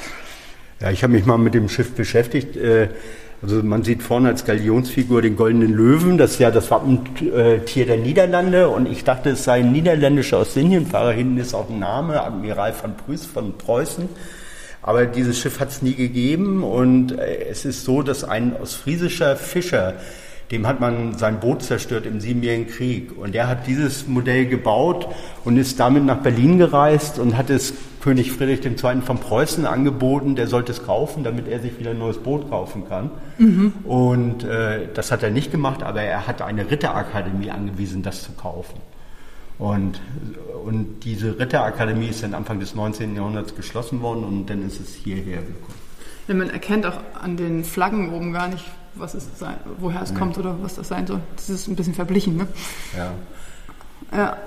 Ja, 0.80 0.92
ich 0.92 1.04
habe 1.04 1.14
mich 1.14 1.26
mal 1.26 1.38
mit 1.38 1.54
dem 1.54 1.70
Schiff 1.70 1.92
beschäftigt. 1.94 2.58
Äh, 2.58 2.90
also 3.42 3.62
man 3.62 3.84
sieht 3.84 4.02
vorne 4.02 4.30
als 4.30 4.46
Galionsfigur 4.46 5.22
den 5.22 5.36
goldenen 5.36 5.74
Löwen, 5.74 6.18
das 6.18 6.32
ist 6.32 6.40
ja 6.40 6.50
das 6.50 6.72
Wappentier 6.72 7.86
der 7.86 7.98
Niederlande 7.98 8.70
und 8.70 8.88
ich 8.88 9.04
dachte, 9.04 9.32
es 9.32 9.44
sei 9.44 9.60
ein 9.60 9.74
niederländischer 9.74 10.40
Ostindien-Fahrer. 10.40 11.12
Hinten 11.12 11.38
ist 11.38 11.54
auch 11.54 11.70
ein 11.70 11.80
Name, 11.80 12.24
Admiral 12.24 12.72
von 12.72 12.96
Preußen. 13.58 14.08
Aber 14.84 15.06
dieses 15.06 15.40
Schiff 15.40 15.60
hat 15.62 15.70
es 15.70 15.82
nie 15.82 15.96
gegeben 15.96 16.64
und 16.64 17.18
äh, 17.18 17.46
es 17.50 17.64
ist 17.66 17.86
so, 17.86 18.02
dass 18.02 18.26
ein 18.26 18.54
ostfriesischer 18.56 19.38
Fischer, 19.38 19.96
dem 20.52 20.68
hat 20.68 20.82
man 20.82 21.18
sein 21.18 21.40
Boot 21.40 21.64
zerstört 21.64 22.06
im 22.06 22.20
Siebenjährigen 22.20 22.68
Krieg 22.68 23.18
und 23.18 23.34
der 23.34 23.48
hat 23.48 23.66
dieses 23.66 24.08
Modell 24.08 24.46
gebaut 24.46 25.08
und 25.46 25.58
ist 25.58 25.80
damit 25.80 26.04
nach 26.04 26.18
Berlin 26.18 26.58
gereist 26.58 27.18
und 27.18 27.38
hat 27.38 27.50
es 27.50 27.74
König 28.02 28.34
Friedrich 28.34 28.66
II. 28.66 29.02
von 29.02 29.18
Preußen 29.20 29.66
angeboten, 29.66 30.36
der 30.36 30.48
sollte 30.48 30.74
es 30.74 30.86
kaufen, 30.86 31.24
damit 31.24 31.48
er 31.48 31.62
sich 31.62 31.80
wieder 31.80 31.92
ein 31.92 32.00
neues 32.00 32.18
Boot 32.18 32.50
kaufen 32.50 32.84
kann. 32.90 33.12
Mhm. 33.38 33.74
Und 33.86 34.44
äh, 34.44 34.90
das 34.94 35.14
hat 35.14 35.24
er 35.24 35.32
nicht 35.32 35.52
gemacht, 35.52 35.82
aber 35.82 36.02
er 36.02 36.28
hat 36.28 36.42
eine 36.42 36.70
Ritterakademie 36.70 37.50
angewiesen, 37.50 38.04
das 38.04 38.22
zu 38.22 38.34
kaufen. 38.34 38.82
Und, 39.60 40.02
und 40.66 41.02
diese 41.04 41.38
Ritterakademie 41.40 42.08
ist 42.08 42.24
dann 42.24 42.34
Anfang 42.34 42.60
des 42.60 42.76
19. 42.76 43.16
Jahrhunderts 43.16 43.56
geschlossen 43.56 44.02
worden 44.02 44.24
und 44.24 44.50
dann 44.50 44.66
ist 44.66 44.80
es 44.80 44.94
hierher 44.94 45.42
gekommen. 45.42 45.84
Ja, 46.28 46.34
man 46.34 46.50
erkennt 46.50 46.86
auch 46.86 47.00
an 47.22 47.38
den 47.38 47.64
Flaggen 47.64 48.14
oben 48.14 48.34
gar 48.34 48.48
nicht, 48.48 48.66
was 48.96 49.14
es 49.14 49.28
sein, 49.38 49.56
woher 49.78 50.02
es 50.02 50.12
ja. 50.12 50.18
kommt 50.18 50.38
oder 50.38 50.56
was 50.62 50.76
das 50.76 50.88
sein 50.88 51.06
soll. 51.06 51.20
Das 51.36 51.50
ist 51.50 51.68
ein 51.68 51.76
bisschen 51.76 51.94
verblichen, 51.94 52.38
ne? 52.38 52.48
Ja. 52.98 53.12
Ja. 54.16 54.38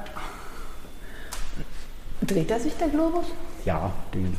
Dreht 2.22 2.50
er 2.50 2.60
sich 2.60 2.74
der 2.74 2.88
Globus? 2.88 3.26
Ja, 3.64 3.92
den 4.14 4.34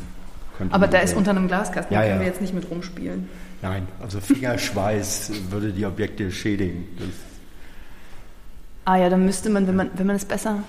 könnte 0.58 0.74
Aber 0.74 0.88
da 0.88 1.00
ist 1.00 1.16
unter 1.16 1.32
einem 1.32 1.48
Glaskasten, 1.48 1.94
ja, 1.94 2.02
da 2.02 2.08
können 2.08 2.20
ja. 2.20 2.22
wir 2.22 2.28
jetzt 2.28 2.42
nicht 2.42 2.54
mit 2.54 2.70
rumspielen. 2.70 3.30
Nein, 3.62 3.88
also 4.02 4.20
Fingerschweiß 4.20 5.32
würde 5.50 5.72
die 5.72 5.86
Objekte 5.86 6.32
schädigen. 6.32 6.88
Das 6.98 7.08
Ah 8.88 8.96
ja, 8.96 9.10
dann 9.10 9.26
müsste 9.26 9.50
man, 9.50 9.68
wenn 9.68 9.76
man, 9.76 9.90
wenn 9.98 10.08
man 10.08 10.16
es 10.16 10.24
besser. 10.24 10.64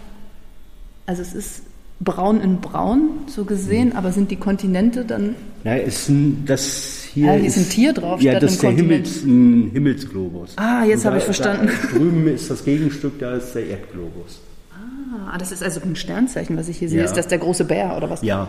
Also 1.07 1.23
es 1.23 1.35
ist 1.35 1.63
braun 2.01 2.41
in 2.41 2.61
braun, 2.61 3.11
so 3.29 3.45
gesehen, 3.45 3.95
aber 3.95 4.11
sind 4.11 4.33
die 4.33 4.37
Kontinente 4.37 5.05
dann. 5.05 5.37
Ja, 5.63 5.77
ist 5.77 6.09
ein, 6.09 6.45
das 6.45 7.05
hier. 7.15 7.31
Ah, 7.31 7.35
hier 7.35 7.45
ist, 7.45 7.57
ist 7.57 7.67
ein 7.69 7.71
Tier 7.71 7.93
drauf. 7.93 8.21
Ja, 8.21 8.41
das 8.41 8.55
ist 8.55 8.63
der 8.65 8.73
Himmels, 8.73 9.23
ein 9.23 9.71
Himmelsglobus. 9.73 10.55
Ah, 10.57 10.83
jetzt 10.83 11.05
habe 11.05 11.19
ich 11.19 11.23
verstanden. 11.23 11.69
Da, 11.69 11.97
drüben 11.97 12.27
ist 12.27 12.51
das 12.51 12.65
Gegenstück, 12.65 13.21
da 13.21 13.37
ist 13.37 13.53
der 13.53 13.69
Erdglobus. 13.69 14.41
Ah, 14.73 15.31
Ah, 15.33 15.39
das 15.39 15.53
ist 15.53 15.63
also 15.63 15.81
ein 15.81 15.95
Sternzeichen, 15.95 16.57
was 16.57 16.69
ich 16.69 16.79
hier 16.79 16.89
sehe. 16.89 16.99
Ja. 16.99 17.05
Ist 17.05 17.17
das 17.17 17.29
der 17.29 17.39
große 17.39 17.67
Bär 17.67 17.97
oder 17.97 18.11
was? 18.11 18.23
Ja, 18.23 18.49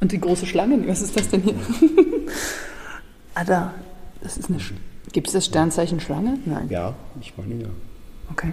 Und 0.00 0.12
die 0.12 0.18
große 0.18 0.46
Schlange, 0.46 0.88
was 0.88 1.02
ist 1.02 1.14
das 1.14 1.28
denn 1.28 1.42
hier? 1.42 1.54
ah, 3.34 3.44
da. 3.44 3.74
Das 4.22 4.38
ist 4.38 4.48
eine. 4.48 4.58
Gibt 5.12 5.26
es 5.26 5.34
das 5.34 5.44
Sternzeichen 5.44 6.00
Schlange? 6.00 6.38
Nein. 6.46 6.68
ja, 6.70 6.94
ich 7.20 7.34
meine 7.36 7.54
ja. 7.64 7.68
Okay. 8.32 8.52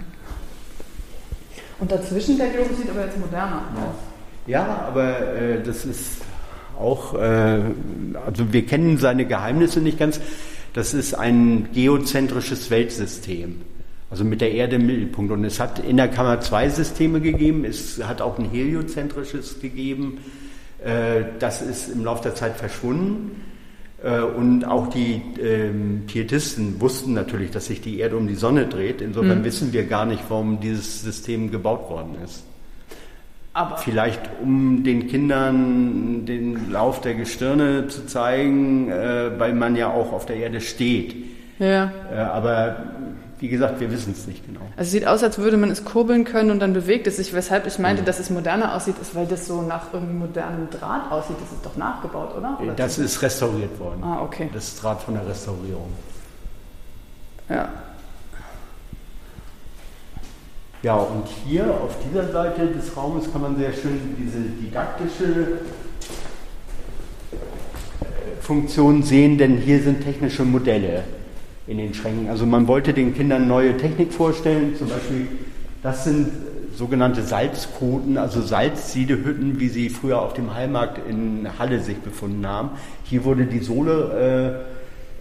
Und 1.78 1.90
dazwischen 1.90 2.38
der 2.38 2.48
Globus 2.48 2.78
sieht 2.78 2.90
aber 2.90 3.04
jetzt 3.04 3.18
moderner 3.18 3.62
aus. 3.74 3.94
Ja, 4.46 4.86
aber 4.88 5.34
äh, 5.34 5.62
das 5.62 5.84
ist 5.84 6.22
auch, 6.78 7.14
äh, 7.14 7.60
also 8.24 8.52
wir 8.52 8.64
kennen 8.66 8.98
seine 8.98 9.26
Geheimnisse 9.26 9.80
nicht 9.80 9.98
ganz. 9.98 10.20
Das 10.72 10.94
ist 10.94 11.14
ein 11.14 11.68
geozentrisches 11.72 12.70
Weltsystem. 12.70 13.62
Also 14.08 14.24
mit 14.24 14.40
der 14.40 14.52
Erde 14.52 14.76
im 14.76 14.86
Mittelpunkt. 14.86 15.32
Und 15.32 15.44
es 15.44 15.58
hat 15.58 15.80
in 15.80 15.96
der 15.96 16.08
Kammer 16.08 16.40
zwei 16.40 16.68
Systeme 16.68 17.20
gegeben. 17.20 17.64
Es 17.64 18.02
hat 18.04 18.20
auch 18.20 18.38
ein 18.38 18.48
heliozentrisches 18.48 19.60
gegeben. 19.60 20.18
Äh, 20.84 21.24
das 21.38 21.60
ist 21.62 21.88
im 21.88 22.04
Laufe 22.04 22.22
der 22.22 22.34
Zeit 22.34 22.56
verschwunden. 22.56 23.42
Äh, 24.02 24.20
Und 24.20 24.64
auch 24.64 24.88
die 24.88 25.22
ähm, 25.40 26.02
Pietisten 26.06 26.80
wussten 26.80 27.14
natürlich, 27.14 27.50
dass 27.50 27.66
sich 27.66 27.80
die 27.80 27.98
Erde 27.98 28.16
um 28.16 28.26
die 28.28 28.34
Sonne 28.34 28.66
dreht. 28.66 29.00
Insofern 29.00 29.42
wissen 29.44 29.72
wir 29.72 29.84
gar 29.84 30.04
nicht, 30.06 30.22
warum 30.28 30.60
dieses 30.60 31.02
System 31.02 31.50
gebaut 31.50 31.88
worden 31.88 32.16
ist. 32.24 32.44
Aber 33.54 33.78
Vielleicht 33.78 34.20
um 34.42 34.84
den 34.84 35.08
Kindern 35.08 36.26
den 36.26 36.70
Lauf 36.70 37.00
der 37.00 37.14
Gestirne 37.14 37.88
zu 37.88 38.04
zeigen, 38.06 38.90
äh, 38.90 39.30
weil 39.38 39.54
man 39.54 39.76
ja 39.76 39.90
auch 39.90 40.12
auf 40.12 40.26
der 40.26 40.36
Erde 40.36 40.60
steht. 40.60 41.16
ja. 41.58 41.90
Äh, 42.12 42.18
aber 42.18 42.76
wie 43.38 43.48
gesagt, 43.48 43.80
wir 43.80 43.90
wissen 43.90 44.14
es 44.16 44.26
nicht 44.26 44.46
genau. 44.46 44.60
Also 44.76 44.82
es 44.82 44.90
sieht 44.92 45.06
aus, 45.06 45.22
als 45.22 45.36
würde 45.36 45.58
man 45.58 45.70
es 45.70 45.84
kurbeln 45.84 46.24
können 46.24 46.50
und 46.50 46.58
dann 46.60 46.72
bewegt 46.72 47.06
es 47.06 47.16
sich. 47.16 47.34
Weshalb 47.34 47.66
ich 47.66 47.78
meinte, 47.78 48.02
dass 48.02 48.18
es 48.18 48.30
moderner 48.30 48.74
aussieht, 48.74 48.96
ist, 49.00 49.14
weil 49.14 49.26
das 49.26 49.46
so 49.46 49.60
nach 49.60 49.92
irgendwie 49.92 50.14
modernem 50.14 50.70
Draht 50.70 51.12
aussieht. 51.12 51.36
Das 51.40 51.52
ist 51.52 51.64
doch 51.64 51.76
nachgebaut, 51.76 52.34
oder? 52.36 52.58
oder 52.62 52.72
Das 52.72 52.98
ist 52.98 53.20
restauriert 53.20 53.78
worden. 53.78 54.02
Ah, 54.02 54.22
okay. 54.22 54.48
Das 54.54 54.68
ist 54.68 54.82
Draht 54.82 55.02
von 55.02 55.14
der 55.14 55.26
Restaurierung. 55.26 55.92
Ja. 57.50 57.68
Ja, 60.82 60.94
und 60.94 61.26
hier 61.44 61.64
auf 61.64 61.96
dieser 62.08 62.30
Seite 62.32 62.68
des 62.68 62.96
Raumes 62.96 63.30
kann 63.30 63.42
man 63.42 63.56
sehr 63.56 63.72
schön 63.72 64.16
diese 64.18 64.38
didaktische 64.38 65.58
äh, 67.32 68.40
Funktion 68.40 69.02
sehen, 69.02 69.36
denn 69.36 69.58
hier 69.58 69.82
sind 69.82 70.04
technische 70.04 70.44
Modelle 70.44 71.04
in 71.66 71.78
den 71.78 71.94
Schränken. 71.94 72.28
Also 72.28 72.46
man 72.46 72.68
wollte 72.68 72.92
den 72.92 73.14
Kindern 73.14 73.48
neue 73.48 73.76
Technik 73.76 74.12
vorstellen, 74.12 74.76
zum 74.76 74.88
Beispiel, 74.88 75.28
das 75.82 76.04
sind 76.04 76.28
sogenannte 76.74 77.22
Salzkoten, 77.22 78.18
also 78.18 78.42
Salzsiedehütten, 78.42 79.58
wie 79.58 79.68
sie 79.68 79.88
früher 79.88 80.20
auf 80.20 80.34
dem 80.34 80.54
Heilmarkt 80.54 81.00
in 81.08 81.48
Halle 81.58 81.80
sich 81.80 81.96
befunden 81.98 82.46
haben. 82.46 82.70
Hier 83.04 83.24
wurde 83.24 83.46
die 83.46 83.60
Sohle 83.60 84.64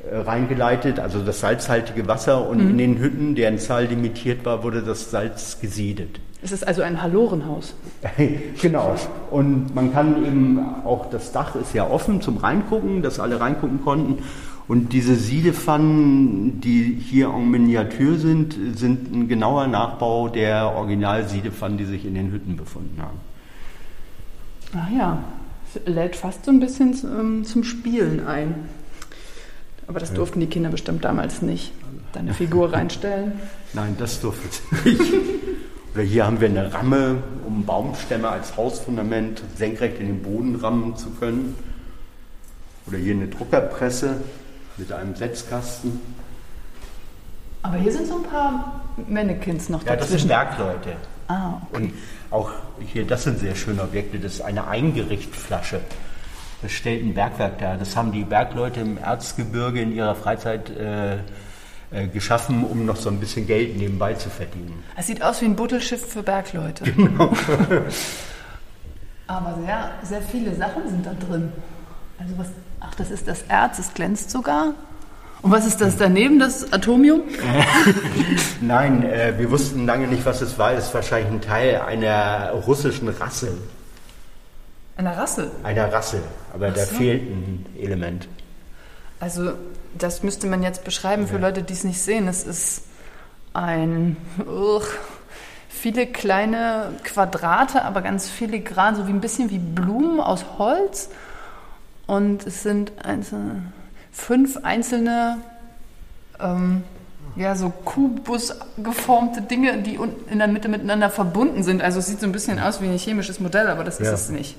äh, 0.04 0.12
äh, 0.12 0.18
reingeleitet, 0.18 1.00
also 1.00 1.24
das 1.24 1.40
salzhaltige 1.40 2.08
Wasser 2.08 2.48
und 2.48 2.60
in 2.60 2.78
den 2.78 3.00
Hütten, 3.00 3.34
deren 3.34 3.58
Zahl 3.58 3.86
limitiert 3.86 4.46
war, 4.46 4.64
wurde 4.64 4.84
das 4.84 5.10
Salz 5.10 5.60
gesiedet. 5.60 6.20
Es 6.44 6.52
ist 6.52 6.68
also 6.68 6.84
ein 6.84 7.02
Hallorenhaus. 7.02 7.74
genau. 8.62 8.96
Und 9.32 9.74
man 9.74 9.92
kann 9.94 10.24
eben 10.24 10.60
auch, 10.84 11.10
das 11.10 11.32
Dach 11.32 11.56
ist 11.56 11.74
ja 11.74 11.90
offen 11.90 12.22
zum 12.22 12.38
Reingucken, 12.38 13.02
dass 13.02 13.20
alle 13.20 13.40
reingucken 13.40 13.84
konnten. 13.84 14.24
Und 14.68 14.94
diese 14.94 15.16
Siedepfannen, 15.16 16.60
die 16.60 16.96
hier 17.00 17.30
en 17.30 17.52
Miniatur 17.52 18.18
sind, 18.18 18.58
sind 18.76 19.14
ein 19.14 19.28
genauer 19.28 19.68
Nachbau 19.68 20.28
der 20.28 20.76
Original-Siedepfannen, 20.76 21.78
die 21.78 21.86
sich 21.86 22.04
in 22.04 22.16
den 22.16 22.32
Hütten 22.32 22.58
befunden 22.58 23.00
haben. 23.00 23.20
Ah 24.74 24.90
ja, 24.98 25.24
es 25.68 25.94
lädt 25.94 26.16
fast 26.16 26.46
so 26.46 26.52
ein 26.52 26.60
bisschen 26.60 26.98
ähm, 27.04 27.46
zum 27.46 27.64
Spielen 27.64 28.26
ein. 28.26 28.56
Aber 29.88 30.00
das 30.00 30.14
durften 30.14 30.40
die 30.40 30.48
Kinder 30.48 30.70
bestimmt 30.70 31.06
damals 31.06 31.44
nicht. 31.44 31.72
Deine 32.14 32.34
Figur 32.34 32.74
reinstellen. 32.74 33.34
Nein, 33.74 33.96
das 34.00 34.20
durfte 34.20 34.48
es 34.48 34.86
nicht. 34.86 35.14
Oder 35.94 36.04
hier 36.04 36.26
haben 36.26 36.42
wir 36.42 36.50
eine 36.50 36.74
Ramme, 36.74 37.18
um 37.46 37.66
Baumstämme 37.66 38.30
als 38.30 38.58
Hausfundament 38.58 39.44
senkrecht 39.56 40.00
in 40.00 40.08
den 40.08 40.24
Boden 40.24 40.56
rammen 40.56 40.96
zu 40.98 41.12
können. 41.12 41.56
Oder 42.88 42.98
hier 42.98 43.14
eine 43.14 43.28
Druckerpresse 43.28 44.18
mit 44.78 44.92
einem 44.92 45.16
Setzkasten. 45.16 46.00
Aber 47.64 47.78
hier 47.78 47.92
sind 47.92 48.08
so 48.08 48.18
ein 48.18 48.24
paar 48.24 48.82
Mannequins 49.08 49.70
noch 49.70 49.84
Ja, 49.86 49.96
das 49.96 50.10
sind 50.10 50.30
dazwischen. 50.30 50.58
Bergleute. 50.58 50.96
ah, 51.30 51.62
Und 51.72 51.94
auch 52.32 52.52
hier, 52.92 53.06
das 53.08 53.24
sind 53.24 53.40
sehr 53.40 53.56
schöne 53.56 53.82
Objekte. 53.82 54.20
Das 54.20 54.34
ist 54.34 54.42
eine 54.42 54.68
Eingerichtflasche. 54.68 55.82
Das 56.62 56.72
stellt 56.72 57.04
ein 57.04 57.14
Bergwerk 57.14 57.58
dar. 57.60 57.78
Das 57.78 57.96
haben 57.96 58.12
die 58.12 58.24
Bergleute 58.24 58.82
im 58.82 58.98
Erzgebirge 58.98 59.82
in 59.82 59.96
ihrer 59.96 60.16
Freizeit 60.16 60.70
äh, 60.70 61.16
äh, 61.92 62.08
geschaffen, 62.08 62.64
um 62.66 62.86
noch 62.86 62.96
so 62.98 63.10
ein 63.10 63.20
bisschen 63.20 63.46
Geld 63.48 63.78
nebenbei 63.78 64.14
zu 64.14 64.30
verdienen. 64.30 64.84
es 64.96 65.08
sieht 65.08 65.22
aus 65.24 65.42
wie 65.42 65.46
ein 65.46 65.56
Buttelschiff 65.56 66.06
für 66.06 66.24
Bergleute. 66.24 66.84
Aber 69.28 69.58
sehr, 69.66 69.92
sehr 70.04 70.22
viele 70.22 70.56
Sachen 70.56 70.88
sind 70.88 71.06
da 71.06 71.14
drin. 71.14 71.52
Also 72.20 72.38
was, 72.38 72.48
ach, 72.86 72.96
das 72.96 73.12
ist 73.12 73.28
das 73.28 73.44
Erz, 73.44 73.80
es 73.80 73.94
glänzt 73.94 74.32
sogar. 74.32 74.74
Und 75.42 75.52
was 75.52 75.66
ist 75.68 75.80
das 75.80 75.96
daneben, 75.98 76.40
das 76.40 76.74
Atomium? 76.74 77.22
Nein, 78.62 79.04
äh, 79.04 79.34
wir 79.38 79.52
wussten 79.52 79.86
lange 79.86 80.08
nicht, 80.08 80.26
was 80.26 80.42
es 80.42 80.58
war. 80.58 80.74
Es 80.74 80.86
ist 80.86 80.94
wahrscheinlich 80.94 81.32
ein 81.32 81.42
Teil 81.42 81.82
einer 81.82 82.52
russischen 82.52 83.10
Rasse. 83.10 83.56
Eine 84.98 85.16
Rasse. 85.16 85.52
Einer 85.64 85.92
Rasse. 85.92 86.22
Aber 86.54 86.72
da 86.72 86.86
so. 86.86 86.96
fehlt 86.96 87.22
ein 87.24 87.66
Element. 87.80 88.28
Also 89.20 89.52
das 89.98 90.24
müsste 90.24 90.48
man 90.48 90.64
jetzt 90.64 90.84
beschreiben 90.84 91.28
für 91.28 91.38
Leute, 91.38 91.64
die 91.64 91.74
es 91.74 91.84
nicht 91.84 92.02
sehen. 92.02 92.28
Es 92.28 92.44
ist 92.44 92.84
ein 93.54 94.18
uch, 94.48 94.88
viele 95.70 96.08
kleine 96.08 96.94
Quadrate, 97.04 97.84
aber 97.84 98.02
ganz 98.02 98.30
filigran, 98.30 98.96
so 98.96 99.08
wie 99.08 99.12
ein 99.12 99.22
bisschen 99.22 99.50
wie 99.50 99.60
Blumen 99.60 100.20
aus 100.20 100.44
Holz. 100.58 101.10
Und 102.08 102.46
es 102.46 102.64
sind 102.64 102.92
einzelne, 103.04 103.64
fünf 104.12 104.58
einzelne, 104.64 105.38
ähm, 106.40 106.84
ja, 107.36 107.56
so 107.56 107.70
Kubus 107.84 108.56
geformte 108.78 109.42
Dinge, 109.42 109.82
die 109.82 110.00
in 110.30 110.38
der 110.38 110.48
Mitte 110.48 110.70
miteinander 110.70 111.10
verbunden 111.10 111.64
sind. 111.64 111.82
Also 111.82 112.00
es 112.00 112.06
sieht 112.08 112.20
so 112.22 112.26
ein 112.28 112.32
bisschen 112.32 112.60
aus 112.60 112.82
wie 112.82 112.86
ein 112.88 112.98
chemisches 112.98 113.40
Modell, 113.40 113.68
aber 113.68 113.84
das 113.84 114.00
ist 114.00 114.08
Ja. 114.08 114.14
es 114.14 114.30
nicht. 114.30 114.56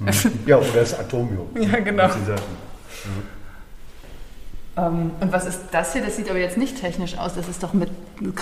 Ja, 0.46 0.59
oder 0.59 0.66
das 0.74 0.98
Atomium. 0.98 1.46
Ja, 1.59 1.78
genau. 1.80 2.09
Sagten. 2.09 2.32
Ähm, 4.76 5.11
und 5.20 5.32
was 5.32 5.46
ist 5.46 5.61
das 5.72 5.92
hier? 5.94 6.02
Das 6.04 6.16
sieht 6.16 6.28
aber 6.28 6.38
jetzt 6.38 6.59
nicht 6.59 6.78
technisch 6.80 7.16
aus. 7.16 7.35
Das 7.35 7.48
ist 7.48 7.62
doch 7.62 7.72
mit. 7.72 7.88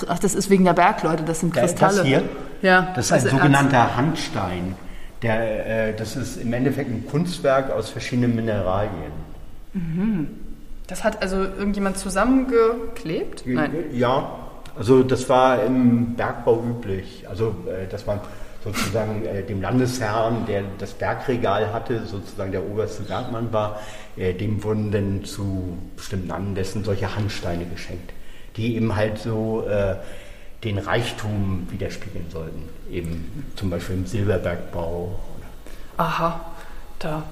Ach, 0.09 0.19
das 0.19 0.35
ist 0.35 0.51
wegen 0.51 0.65
der 0.65 0.73
Bergleute. 0.73 1.23
Das 1.23 1.41
sind 1.41 1.55
Kristalle. 1.55 1.99
Das 1.99 2.07
hier, 2.07 2.23
Ja. 2.63 2.89
das 2.97 3.07
ist 3.07 3.13
ein 3.13 3.21
sogenannter 3.31 3.97
Handstein. 3.97 4.75
Der, 5.23 5.89
äh, 5.89 5.95
das 5.97 6.17
ist 6.17 6.37
im 6.37 6.53
Endeffekt 6.53 6.91
ein 6.91 7.07
Kunstwerk 7.07 7.71
aus 7.71 7.91
verschiedenen 7.91 8.37
Mineralien. 8.37 9.13
Erz. 9.75 10.29
Das 10.87 11.03
hat 11.03 11.23
also 11.23 11.37
irgendjemand 11.37 11.99
zusammengeklebt? 11.99 13.45
Nein. 13.47 13.73
Ja, 13.93 14.39
also 14.77 15.03
das 15.03 15.29
war 15.29 15.65
im 15.65 16.15
Bergbau 16.15 16.63
üblich. 16.63 17.25
Also 17.29 17.55
äh, 17.67 17.87
dass 17.91 18.07
man 18.07 18.21
sozusagen 18.63 19.25
äh, 19.25 19.43
dem 19.43 19.61
Landesherrn, 19.61 20.47
der 20.47 20.63
das 20.79 20.93
Bergregal 20.93 21.73
hatte, 21.73 22.05
sozusagen 22.07 22.53
der 22.53 22.65
oberste 22.65 23.03
Bergmann 23.03 23.53
war, 23.53 23.81
äh, 24.17 24.33
dem 24.35 24.63
wurden 24.63 24.91
dann 24.91 25.25
zu 25.25 25.79
bestimmten 25.97 26.31
Anlässen 26.31 26.85
solche 26.85 27.15
Handsteine 27.15 27.67
geschenkt, 27.67 28.13
die 28.57 28.77
eben 28.77 28.95
halt 28.95 29.19
so 29.19 29.67
äh, 29.69 29.97
den 30.65 30.79
Reichtum 30.79 31.67
widerspiegeln 31.71 32.27
sollten. 32.31 32.69
Eben 32.91 33.45
zum 33.57 33.71
Beispiel 33.71 33.97
im 33.97 34.07
Silberbergbau. 34.07 35.19
Aha. 35.97 36.41
Da. 36.99 37.23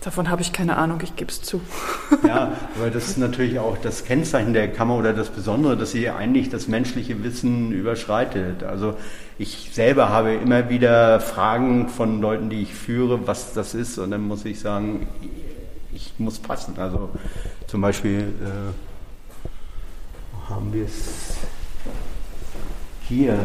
Davon 0.00 0.30
habe 0.30 0.42
ich 0.42 0.52
keine 0.52 0.76
Ahnung, 0.76 1.00
ich 1.02 1.16
gebe 1.16 1.30
es 1.30 1.42
zu. 1.42 1.60
Ja, 2.26 2.52
aber 2.76 2.90
das 2.90 3.08
ist 3.08 3.18
natürlich 3.18 3.58
auch 3.58 3.76
das 3.78 4.04
Kennzeichen 4.04 4.52
der 4.52 4.68
Kammer 4.68 4.96
oder 4.96 5.12
das 5.12 5.28
Besondere, 5.28 5.76
dass 5.76 5.92
sie 5.92 6.08
eigentlich 6.08 6.48
das 6.48 6.66
menschliche 6.68 7.22
Wissen 7.22 7.72
überschreitet. 7.72 8.62
Also 8.62 8.96
ich 9.38 9.70
selber 9.72 10.08
habe 10.08 10.34
immer 10.34 10.70
wieder 10.70 11.20
Fragen 11.20 11.88
von 11.88 12.20
Leuten, 12.20 12.48
die 12.48 12.62
ich 12.62 12.74
führe, 12.74 13.26
was 13.26 13.52
das 13.52 13.74
ist, 13.74 13.98
und 13.98 14.10
dann 14.10 14.22
muss 14.22 14.44
ich 14.44 14.60
sagen, 14.60 15.06
ich 15.92 16.14
muss 16.18 16.38
passen. 16.38 16.74
Also 16.78 17.10
zum 17.66 17.80
Beispiel 17.80 18.20
äh, 18.20 18.72
wo 20.32 20.54
haben 20.54 20.72
wir 20.72 20.84
es 20.84 21.36
hier. 23.08 23.38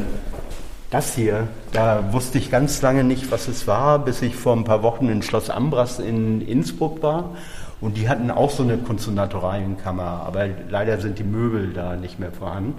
Das 0.92 1.16
hier, 1.16 1.48
da 1.72 2.14
wusste 2.14 2.38
ich 2.38 2.52
ganz 2.52 2.84
lange 2.84 3.04
nicht, 3.04 3.32
was 3.32 3.48
es 3.48 3.66
war, 3.66 3.98
bis 3.98 4.22
ich 4.22 4.36
vor 4.36 4.56
ein 4.56 4.64
paar 4.64 4.84
Wochen 4.84 5.10
in 5.10 5.24
Schloss 5.24 5.50
Ambras 5.50 5.98
in 5.98 6.42
Innsbruck 6.42 7.02
war. 7.02 7.36
Und 7.82 7.98
die 7.98 8.08
hatten 8.08 8.30
auch 8.30 8.52
so 8.52 8.62
eine 8.62 8.78
Kunst- 8.78 9.08
und 9.08 9.16
Naturalienkammer, 9.16 10.24
aber 10.26 10.48
leider 10.70 11.00
sind 11.00 11.18
die 11.18 11.24
Möbel 11.24 11.74
da 11.74 11.96
nicht 11.96 12.20
mehr 12.20 12.32
vorhanden. 12.32 12.76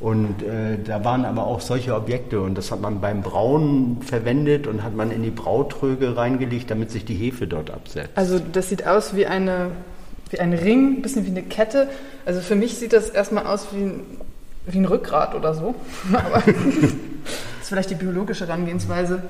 Und 0.00 0.42
äh, 0.42 0.78
da 0.82 1.04
waren 1.04 1.26
aber 1.26 1.46
auch 1.46 1.60
solche 1.60 1.94
Objekte 1.94 2.40
und 2.40 2.56
das 2.56 2.72
hat 2.72 2.80
man 2.80 3.00
beim 3.00 3.22
Brauen 3.22 3.98
verwendet 4.00 4.66
und 4.66 4.82
hat 4.82 4.96
man 4.96 5.12
in 5.12 5.22
die 5.22 5.30
Brautröge 5.30 6.16
reingelegt, 6.16 6.70
damit 6.70 6.90
sich 6.90 7.04
die 7.04 7.14
Hefe 7.14 7.46
dort 7.46 7.70
absetzt. 7.70 8.10
Also 8.16 8.40
das 8.40 8.70
sieht 8.70 8.86
aus 8.86 9.14
wie 9.14 9.26
eine 9.26 9.72
wie 10.30 10.40
ein 10.40 10.54
Ring, 10.54 10.98
ein 10.98 11.02
bisschen 11.02 11.26
wie 11.26 11.30
eine 11.30 11.42
Kette. 11.42 11.88
Also 12.24 12.40
für 12.40 12.56
mich 12.56 12.76
sieht 12.78 12.94
das 12.94 13.10
erstmal 13.10 13.46
aus 13.46 13.68
wie 13.72 13.82
ein, 13.82 14.00
wie 14.66 14.78
ein 14.78 14.84
Rückgrat 14.84 15.34
oder 15.34 15.54
so. 15.54 15.74
Aber 16.12 16.42
das 16.44 16.54
ist 16.54 17.68
vielleicht 17.68 17.90
die 17.90 17.94
biologische 17.94 18.46
Herangehensweise. 18.46 19.22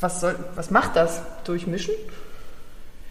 Was, 0.00 0.20
soll, 0.20 0.36
was 0.54 0.70
macht 0.70 0.96
das? 0.96 1.22
Durchmischen? 1.44 1.94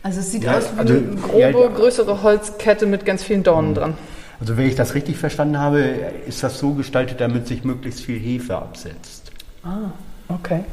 Also 0.02 0.22
es 0.22 0.32
sieht 0.32 0.44
ja, 0.44 0.58
aus 0.58 0.64
wie 0.74 0.80
also, 0.80 0.94
eine 0.94 1.04
grobe, 1.16 1.40
ja, 1.40 1.52
größere 1.52 2.24
Holzkette 2.24 2.86
mit 2.86 3.06
ganz 3.06 3.24
vielen 3.24 3.44
Dornen 3.44 3.72
mhm. 3.72 3.76
dran. 3.76 3.94
Also 4.40 4.56
wenn 4.56 4.68
ich 4.68 4.76
das 4.76 4.94
richtig 4.94 5.18
verstanden 5.18 5.60
habe, 5.60 5.82
ist 5.82 6.44
das 6.44 6.60
so 6.60 6.74
gestaltet, 6.74 7.20
damit 7.20 7.48
sich 7.48 7.66
möglichst 7.66 8.02
viel 8.02 8.18
Hefe 8.18 8.56
absetzt. 8.56 9.32
Ah, 9.64 9.92
okay. 10.30 10.64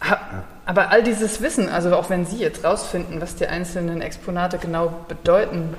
Ha, 0.00 0.18
aber 0.66 0.90
all 0.90 1.02
dieses 1.02 1.40
Wissen, 1.40 1.68
also 1.68 1.94
auch 1.94 2.10
wenn 2.10 2.26
Sie 2.26 2.38
jetzt 2.38 2.64
rausfinden, 2.64 3.20
was 3.20 3.36
die 3.36 3.46
einzelnen 3.46 4.00
Exponate 4.00 4.58
genau 4.58 4.92
bedeuten, 5.08 5.74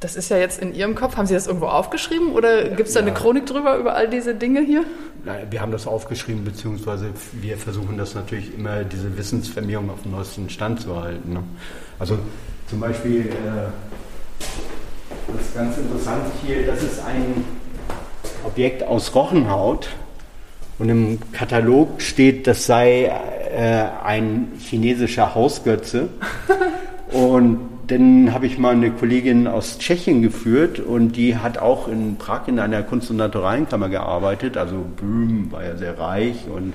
das 0.00 0.16
ist 0.16 0.30
ja 0.30 0.38
jetzt 0.38 0.60
in 0.60 0.74
Ihrem 0.74 0.94
Kopf. 0.94 1.16
Haben 1.16 1.26
Sie 1.26 1.34
das 1.34 1.46
irgendwo 1.46 1.66
aufgeschrieben 1.66 2.32
oder 2.32 2.64
gibt 2.70 2.88
es 2.88 2.94
da 2.94 3.00
ja. 3.00 3.06
eine 3.06 3.14
Chronik 3.14 3.44
drüber 3.46 3.76
über 3.76 3.94
all 3.94 4.08
diese 4.08 4.34
Dinge 4.34 4.60
hier? 4.60 4.84
Nein, 5.24 5.48
wir 5.50 5.60
haben 5.60 5.72
das 5.72 5.86
aufgeschrieben, 5.86 6.42
beziehungsweise 6.42 7.10
wir 7.32 7.58
versuchen 7.58 7.98
das 7.98 8.14
natürlich 8.14 8.54
immer, 8.54 8.84
diese 8.84 9.16
Wissensvermehrung 9.18 9.90
auf 9.90 10.02
dem 10.02 10.12
neuesten 10.12 10.48
Stand 10.48 10.80
zu 10.80 11.00
halten. 11.00 11.34
Ne? 11.34 11.42
Also 11.98 12.18
zum 12.68 12.80
Beispiel, 12.80 13.26
äh, 13.26 14.42
das 15.32 15.46
ist 15.46 15.54
ganz 15.54 15.76
interessant 15.76 16.24
hier, 16.46 16.66
das 16.66 16.82
ist 16.82 17.04
ein 17.04 17.44
Objekt 18.44 18.82
aus 18.82 19.14
Rochenhaut. 19.14 19.90
Und 20.78 20.88
im 20.88 21.18
Katalog 21.32 22.00
steht, 22.00 22.46
das 22.46 22.64
sei 22.64 23.04
äh, 23.04 23.84
ein 24.02 24.52
chinesischer 24.58 25.34
Hausgötze. 25.34 26.08
Und 27.12 27.69
dann 27.90 28.32
habe 28.32 28.46
ich 28.46 28.56
mal 28.56 28.74
eine 28.74 28.92
Kollegin 28.92 29.48
aus 29.48 29.78
Tschechien 29.78 30.22
geführt 30.22 30.78
und 30.78 31.16
die 31.16 31.36
hat 31.36 31.58
auch 31.58 31.88
in 31.88 32.16
Prag 32.16 32.46
in 32.46 32.60
einer 32.60 32.84
Kunst- 32.84 33.10
und 33.10 33.16
Naturalienkammer 33.16 33.88
gearbeitet. 33.88 34.56
Also 34.56 34.84
Böhm 34.96 35.50
war 35.50 35.64
ja 35.64 35.76
sehr 35.76 35.98
reich 35.98 36.46
und 36.48 36.72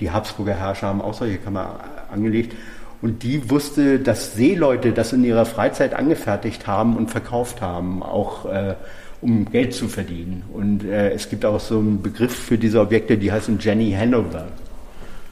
die 0.00 0.10
Habsburger 0.10 0.54
Herrscher 0.54 0.88
haben 0.88 1.00
auch 1.00 1.14
solche 1.14 1.38
Kammer 1.38 1.80
angelegt. 2.12 2.54
Und 3.00 3.22
die 3.22 3.50
wusste, 3.50 3.98
dass 3.98 4.34
Seeleute 4.34 4.92
das 4.92 5.12
in 5.12 5.24
ihrer 5.24 5.46
Freizeit 5.46 5.94
angefertigt 5.94 6.66
haben 6.66 6.96
und 6.96 7.10
verkauft 7.10 7.62
haben, 7.62 8.02
auch 8.02 8.44
äh, 8.44 8.74
um 9.22 9.50
Geld 9.50 9.72
zu 9.72 9.88
verdienen. 9.88 10.42
Und 10.52 10.84
äh, 10.84 11.12
es 11.12 11.30
gibt 11.30 11.44
auch 11.46 11.60
so 11.60 11.78
einen 11.78 12.02
Begriff 12.02 12.34
für 12.34 12.58
diese 12.58 12.80
Objekte, 12.80 13.16
die 13.16 13.32
heißen 13.32 13.58
Jenny 13.58 13.92
Hanover. 13.92 14.48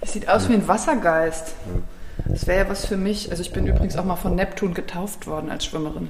Es 0.00 0.14
sieht 0.14 0.28
aus 0.28 0.48
wie 0.48 0.54
ein 0.54 0.66
Wassergeist. 0.66 1.54
Das 2.33 2.47
wäre 2.47 2.64
ja 2.64 2.71
was 2.71 2.87
für 2.87 2.97
mich. 2.97 3.31
Also 3.31 3.43
ich 3.43 3.53
bin 3.53 3.66
übrigens 3.66 3.97
auch 3.97 4.05
mal 4.05 4.16
von 4.16 4.35
Neptun 4.35 4.75
getauft 4.75 5.27
worden 5.27 5.51
als 5.51 5.64
Schwimmerin. 5.64 6.09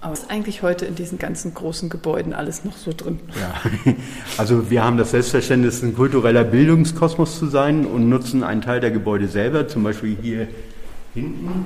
Aber 0.00 0.12
was 0.12 0.20
ist 0.20 0.30
eigentlich 0.30 0.62
heute 0.62 0.84
in 0.84 0.94
diesen 0.94 1.18
ganzen 1.18 1.54
großen 1.54 1.88
Gebäuden 1.88 2.32
alles 2.32 2.64
noch 2.64 2.76
so 2.76 2.92
drin? 2.96 3.18
Ja, 3.34 3.94
also 4.38 4.70
wir 4.70 4.84
haben 4.84 4.98
das 4.98 5.10
Selbstverständnis, 5.10 5.82
ein 5.82 5.94
kultureller 5.94 6.44
Bildungskosmos 6.44 7.38
zu 7.38 7.46
sein 7.46 7.86
und 7.86 8.08
nutzen 8.08 8.44
einen 8.44 8.62
Teil 8.62 8.80
der 8.80 8.90
Gebäude 8.90 9.26
selber. 9.26 9.68
Zum 9.68 9.82
Beispiel 9.82 10.16
hier 10.20 10.48
hinten 11.14 11.64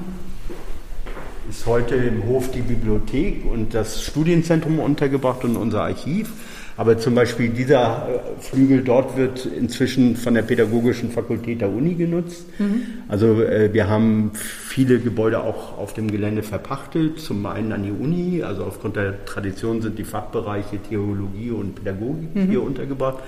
ist 1.50 1.66
heute 1.66 1.96
im 1.96 2.24
Hof 2.26 2.50
die 2.53 2.61
Bibliothek 2.61 3.44
und 3.44 3.74
das 3.74 4.03
Studienzentrum 4.03 4.79
untergebracht 4.79 5.44
und 5.44 5.57
unser 5.57 5.83
Archiv. 5.83 6.31
Aber 6.80 6.96
zum 6.96 7.14
Beispiel 7.14 7.50
dieser 7.50 8.08
äh, 8.08 8.40
Flügel 8.40 8.82
dort 8.82 9.14
wird 9.14 9.44
inzwischen 9.44 10.16
von 10.16 10.32
der 10.32 10.40
Pädagogischen 10.40 11.10
Fakultät 11.10 11.60
der 11.60 11.68
Uni 11.68 11.94
genutzt. 11.94 12.46
Mhm. 12.58 12.80
Also 13.06 13.42
äh, 13.42 13.70
wir 13.74 13.86
haben 13.86 14.30
viele 14.34 14.98
Gebäude 14.98 15.44
auch 15.44 15.76
auf 15.76 15.92
dem 15.92 16.10
Gelände 16.10 16.42
verpachtet. 16.42 17.20
Zum 17.20 17.44
einen 17.44 17.72
an 17.72 17.82
die 17.82 17.90
Uni, 17.90 18.42
also 18.42 18.64
aufgrund 18.64 18.96
der 18.96 19.26
Tradition 19.26 19.82
sind 19.82 19.98
die 19.98 20.04
Fachbereiche 20.04 20.78
Theologie 20.78 21.50
und 21.50 21.74
Pädagogik 21.74 22.34
mhm. 22.34 22.48
hier 22.48 22.62
untergebracht. 22.62 23.18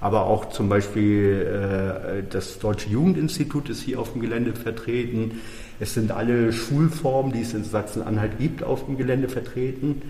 Aber 0.00 0.26
auch 0.26 0.50
zum 0.50 0.68
Beispiel 0.68 1.44
äh, 1.44 2.22
das 2.30 2.60
Deutsche 2.60 2.88
Jugendinstitut 2.88 3.68
ist 3.68 3.82
hier 3.82 3.98
auf 3.98 4.12
dem 4.12 4.22
Gelände 4.22 4.52
vertreten. 4.52 5.40
Es 5.80 5.94
sind 5.94 6.12
alle 6.12 6.52
Schulformen, 6.52 7.32
die 7.32 7.40
es 7.40 7.52
in 7.52 7.64
Sachsen-Anhalt 7.64 8.38
gibt, 8.38 8.62
auf 8.62 8.86
dem 8.86 8.96
Gelände 8.96 9.28
vertreten. 9.28 10.02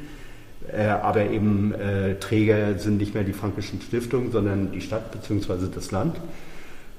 Äh, 0.70 0.86
aber 0.86 1.30
eben 1.30 1.74
äh, 1.74 2.14
Träger 2.16 2.78
sind 2.78 2.98
nicht 2.98 3.14
mehr 3.14 3.24
die 3.24 3.32
Frankischen 3.32 3.80
Stiftungen, 3.80 4.30
sondern 4.30 4.72
die 4.72 4.80
Stadt 4.80 5.10
bzw. 5.12 5.66
das 5.74 5.90
Land. 5.90 6.16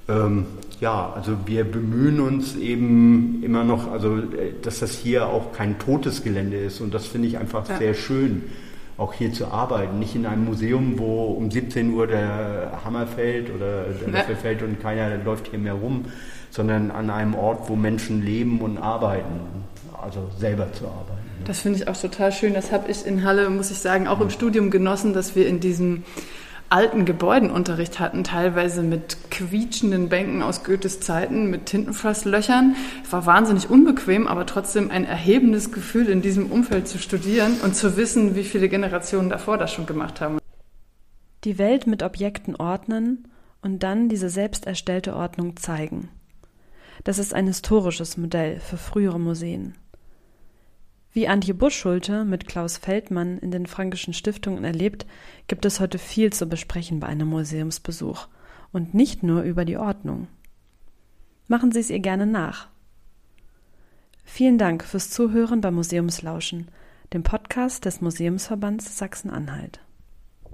Ähm, 0.10 0.46
ja, 0.82 1.14
also 1.16 1.38
wir 1.46 1.64
bemühen 1.64 2.20
uns 2.20 2.58
eben 2.58 3.42
immer 3.42 3.64
noch, 3.64 3.90
also 3.90 4.18
äh, 4.18 4.54
dass 4.62 4.80
das 4.80 4.92
hier 4.92 5.28
auch 5.28 5.54
kein 5.54 5.80
totes 5.80 6.24
Gelände 6.24 6.58
ist 6.58 6.82
und 6.82 6.94
das 6.94 7.08
finde 7.08 7.30
ich 7.30 7.38
einfach 7.38 7.68
ja. 7.70 7.78
sehr 7.78 7.94
schön, 7.94 8.44
auch 8.98 9.14
hier 9.14 9.32
zu 9.32 9.48
arbeiten. 9.48 10.00
Nicht 10.00 10.16
in 10.16 10.26
einem 10.26 10.44
Museum, 10.44 11.00
wo 11.00 11.24
um 11.32 11.50
17 11.50 11.94
Uhr 11.94 12.06
der 12.08 12.82
Hammer 12.84 13.08
fällt 13.08 13.50
oder 13.56 13.86
der 13.86 14.10
Löffel 14.10 14.36
fällt 14.36 14.62
und 14.62 14.82
keiner 14.82 15.18
läuft 15.24 15.48
hier 15.48 15.60
mehr 15.60 15.74
rum, 15.74 16.06
sondern 16.50 16.92
an 16.92 17.10
einem 17.10 17.34
Ort, 17.34 17.70
wo 17.70 17.76
Menschen 17.78 18.24
leben 18.24 18.60
und 18.60 18.78
arbeiten, 18.78 19.63
also 20.04 20.30
selber 20.38 20.72
zu 20.74 20.86
arbeiten. 20.86 21.24
Das 21.46 21.60
finde 21.60 21.80
ich 21.80 21.88
auch 21.88 21.98
total 21.98 22.32
schön. 22.32 22.54
Das 22.54 22.72
habe 22.72 22.90
ich 22.90 23.06
in 23.06 23.24
Halle, 23.24 23.50
muss 23.50 23.72
ich 23.72 23.80
sagen, 23.80 24.08
auch 24.08 24.22
im 24.22 24.30
Studium 24.30 24.70
genossen, 24.70 25.14
dass 25.14 25.36
wir 25.36 25.48
in 25.48 25.60
diesem 25.60 26.04
alten 26.70 27.06
Gebäuden 27.06 27.52
Unterricht 27.52 28.00
hatten, 28.00 28.24
teilweise 28.24 28.82
mit 28.82 29.30
quietschenden 29.30 30.10
Bänken 30.10 30.42
aus 30.42 30.64
Goethes 30.64 31.00
Zeiten, 31.00 31.50
mit 31.50 31.68
Tintenfasslöchern. 31.68 32.76
Es 33.04 33.12
war 33.12 33.26
wahnsinnig 33.28 33.70
unbequem, 33.70 34.28
aber 34.28 34.48
trotzdem 34.48 34.90
ein 34.90 35.06
erhebendes 35.06 35.72
Gefühl, 35.72 36.10
in 36.10 36.24
diesem 36.24 36.52
Umfeld 36.52 36.88
zu 36.88 36.98
studieren 36.98 37.58
und 37.64 37.76
zu 37.76 37.96
wissen, 37.96 38.36
wie 38.36 38.44
viele 38.44 38.70
Generationen 38.70 39.30
davor 39.30 39.58
das 39.58 39.72
schon 39.72 39.86
gemacht 39.86 40.20
haben. 40.20 40.40
Die 41.44 41.58
Welt 41.60 41.86
mit 41.86 42.02
Objekten 42.02 42.56
ordnen 42.56 43.28
und 43.62 43.84
dann 43.84 44.10
diese 44.10 44.30
selbst 44.30 44.66
erstellte 44.66 45.16
Ordnung 45.16 45.58
zeigen. 45.58 46.10
Das 47.04 47.20
ist 47.20 47.34
ein 47.34 47.48
historisches 47.48 48.18
Modell 48.18 48.60
für 48.60 48.78
frühere 48.78 49.20
Museen. 49.20 49.76
Wie 51.14 51.28
Antje 51.28 51.54
Buschschulte 51.54 52.26
mit 52.26 52.48
Klaus 52.48 52.78
Feldmann 52.78 53.38
in 53.38 53.52
den 53.52 53.68
Frankischen 53.68 54.16
Stiftungen 54.16 54.64
erlebt, 54.64 55.06
gibt 55.48 55.64
es 55.64 55.80
heute 55.80 56.00
viel 56.00 56.34
zu 56.34 56.48
besprechen 56.48 57.00
bei 57.00 57.08
einem 57.08 57.28
Museumsbesuch 57.28 58.28
und 58.72 58.96
nicht 58.96 59.22
nur 59.22 59.44
über 59.44 59.64
die 59.64 59.78
Ordnung. 59.78 60.28
Machen 61.48 61.72
Sie 61.72 61.80
es 61.80 61.92
ihr 61.92 62.00
gerne 62.00 62.26
nach. 62.26 62.68
Vielen 64.24 64.58
Dank 64.58 64.84
fürs 64.84 65.12
Zuhören 65.12 65.62
bei 65.62 65.70
Museumslauschen, 65.70 66.70
dem 67.14 67.22
Podcast 67.22 67.86
des 67.86 68.02
Museumsverbands 68.02 68.98
Sachsen-Anhalt. 68.98 69.82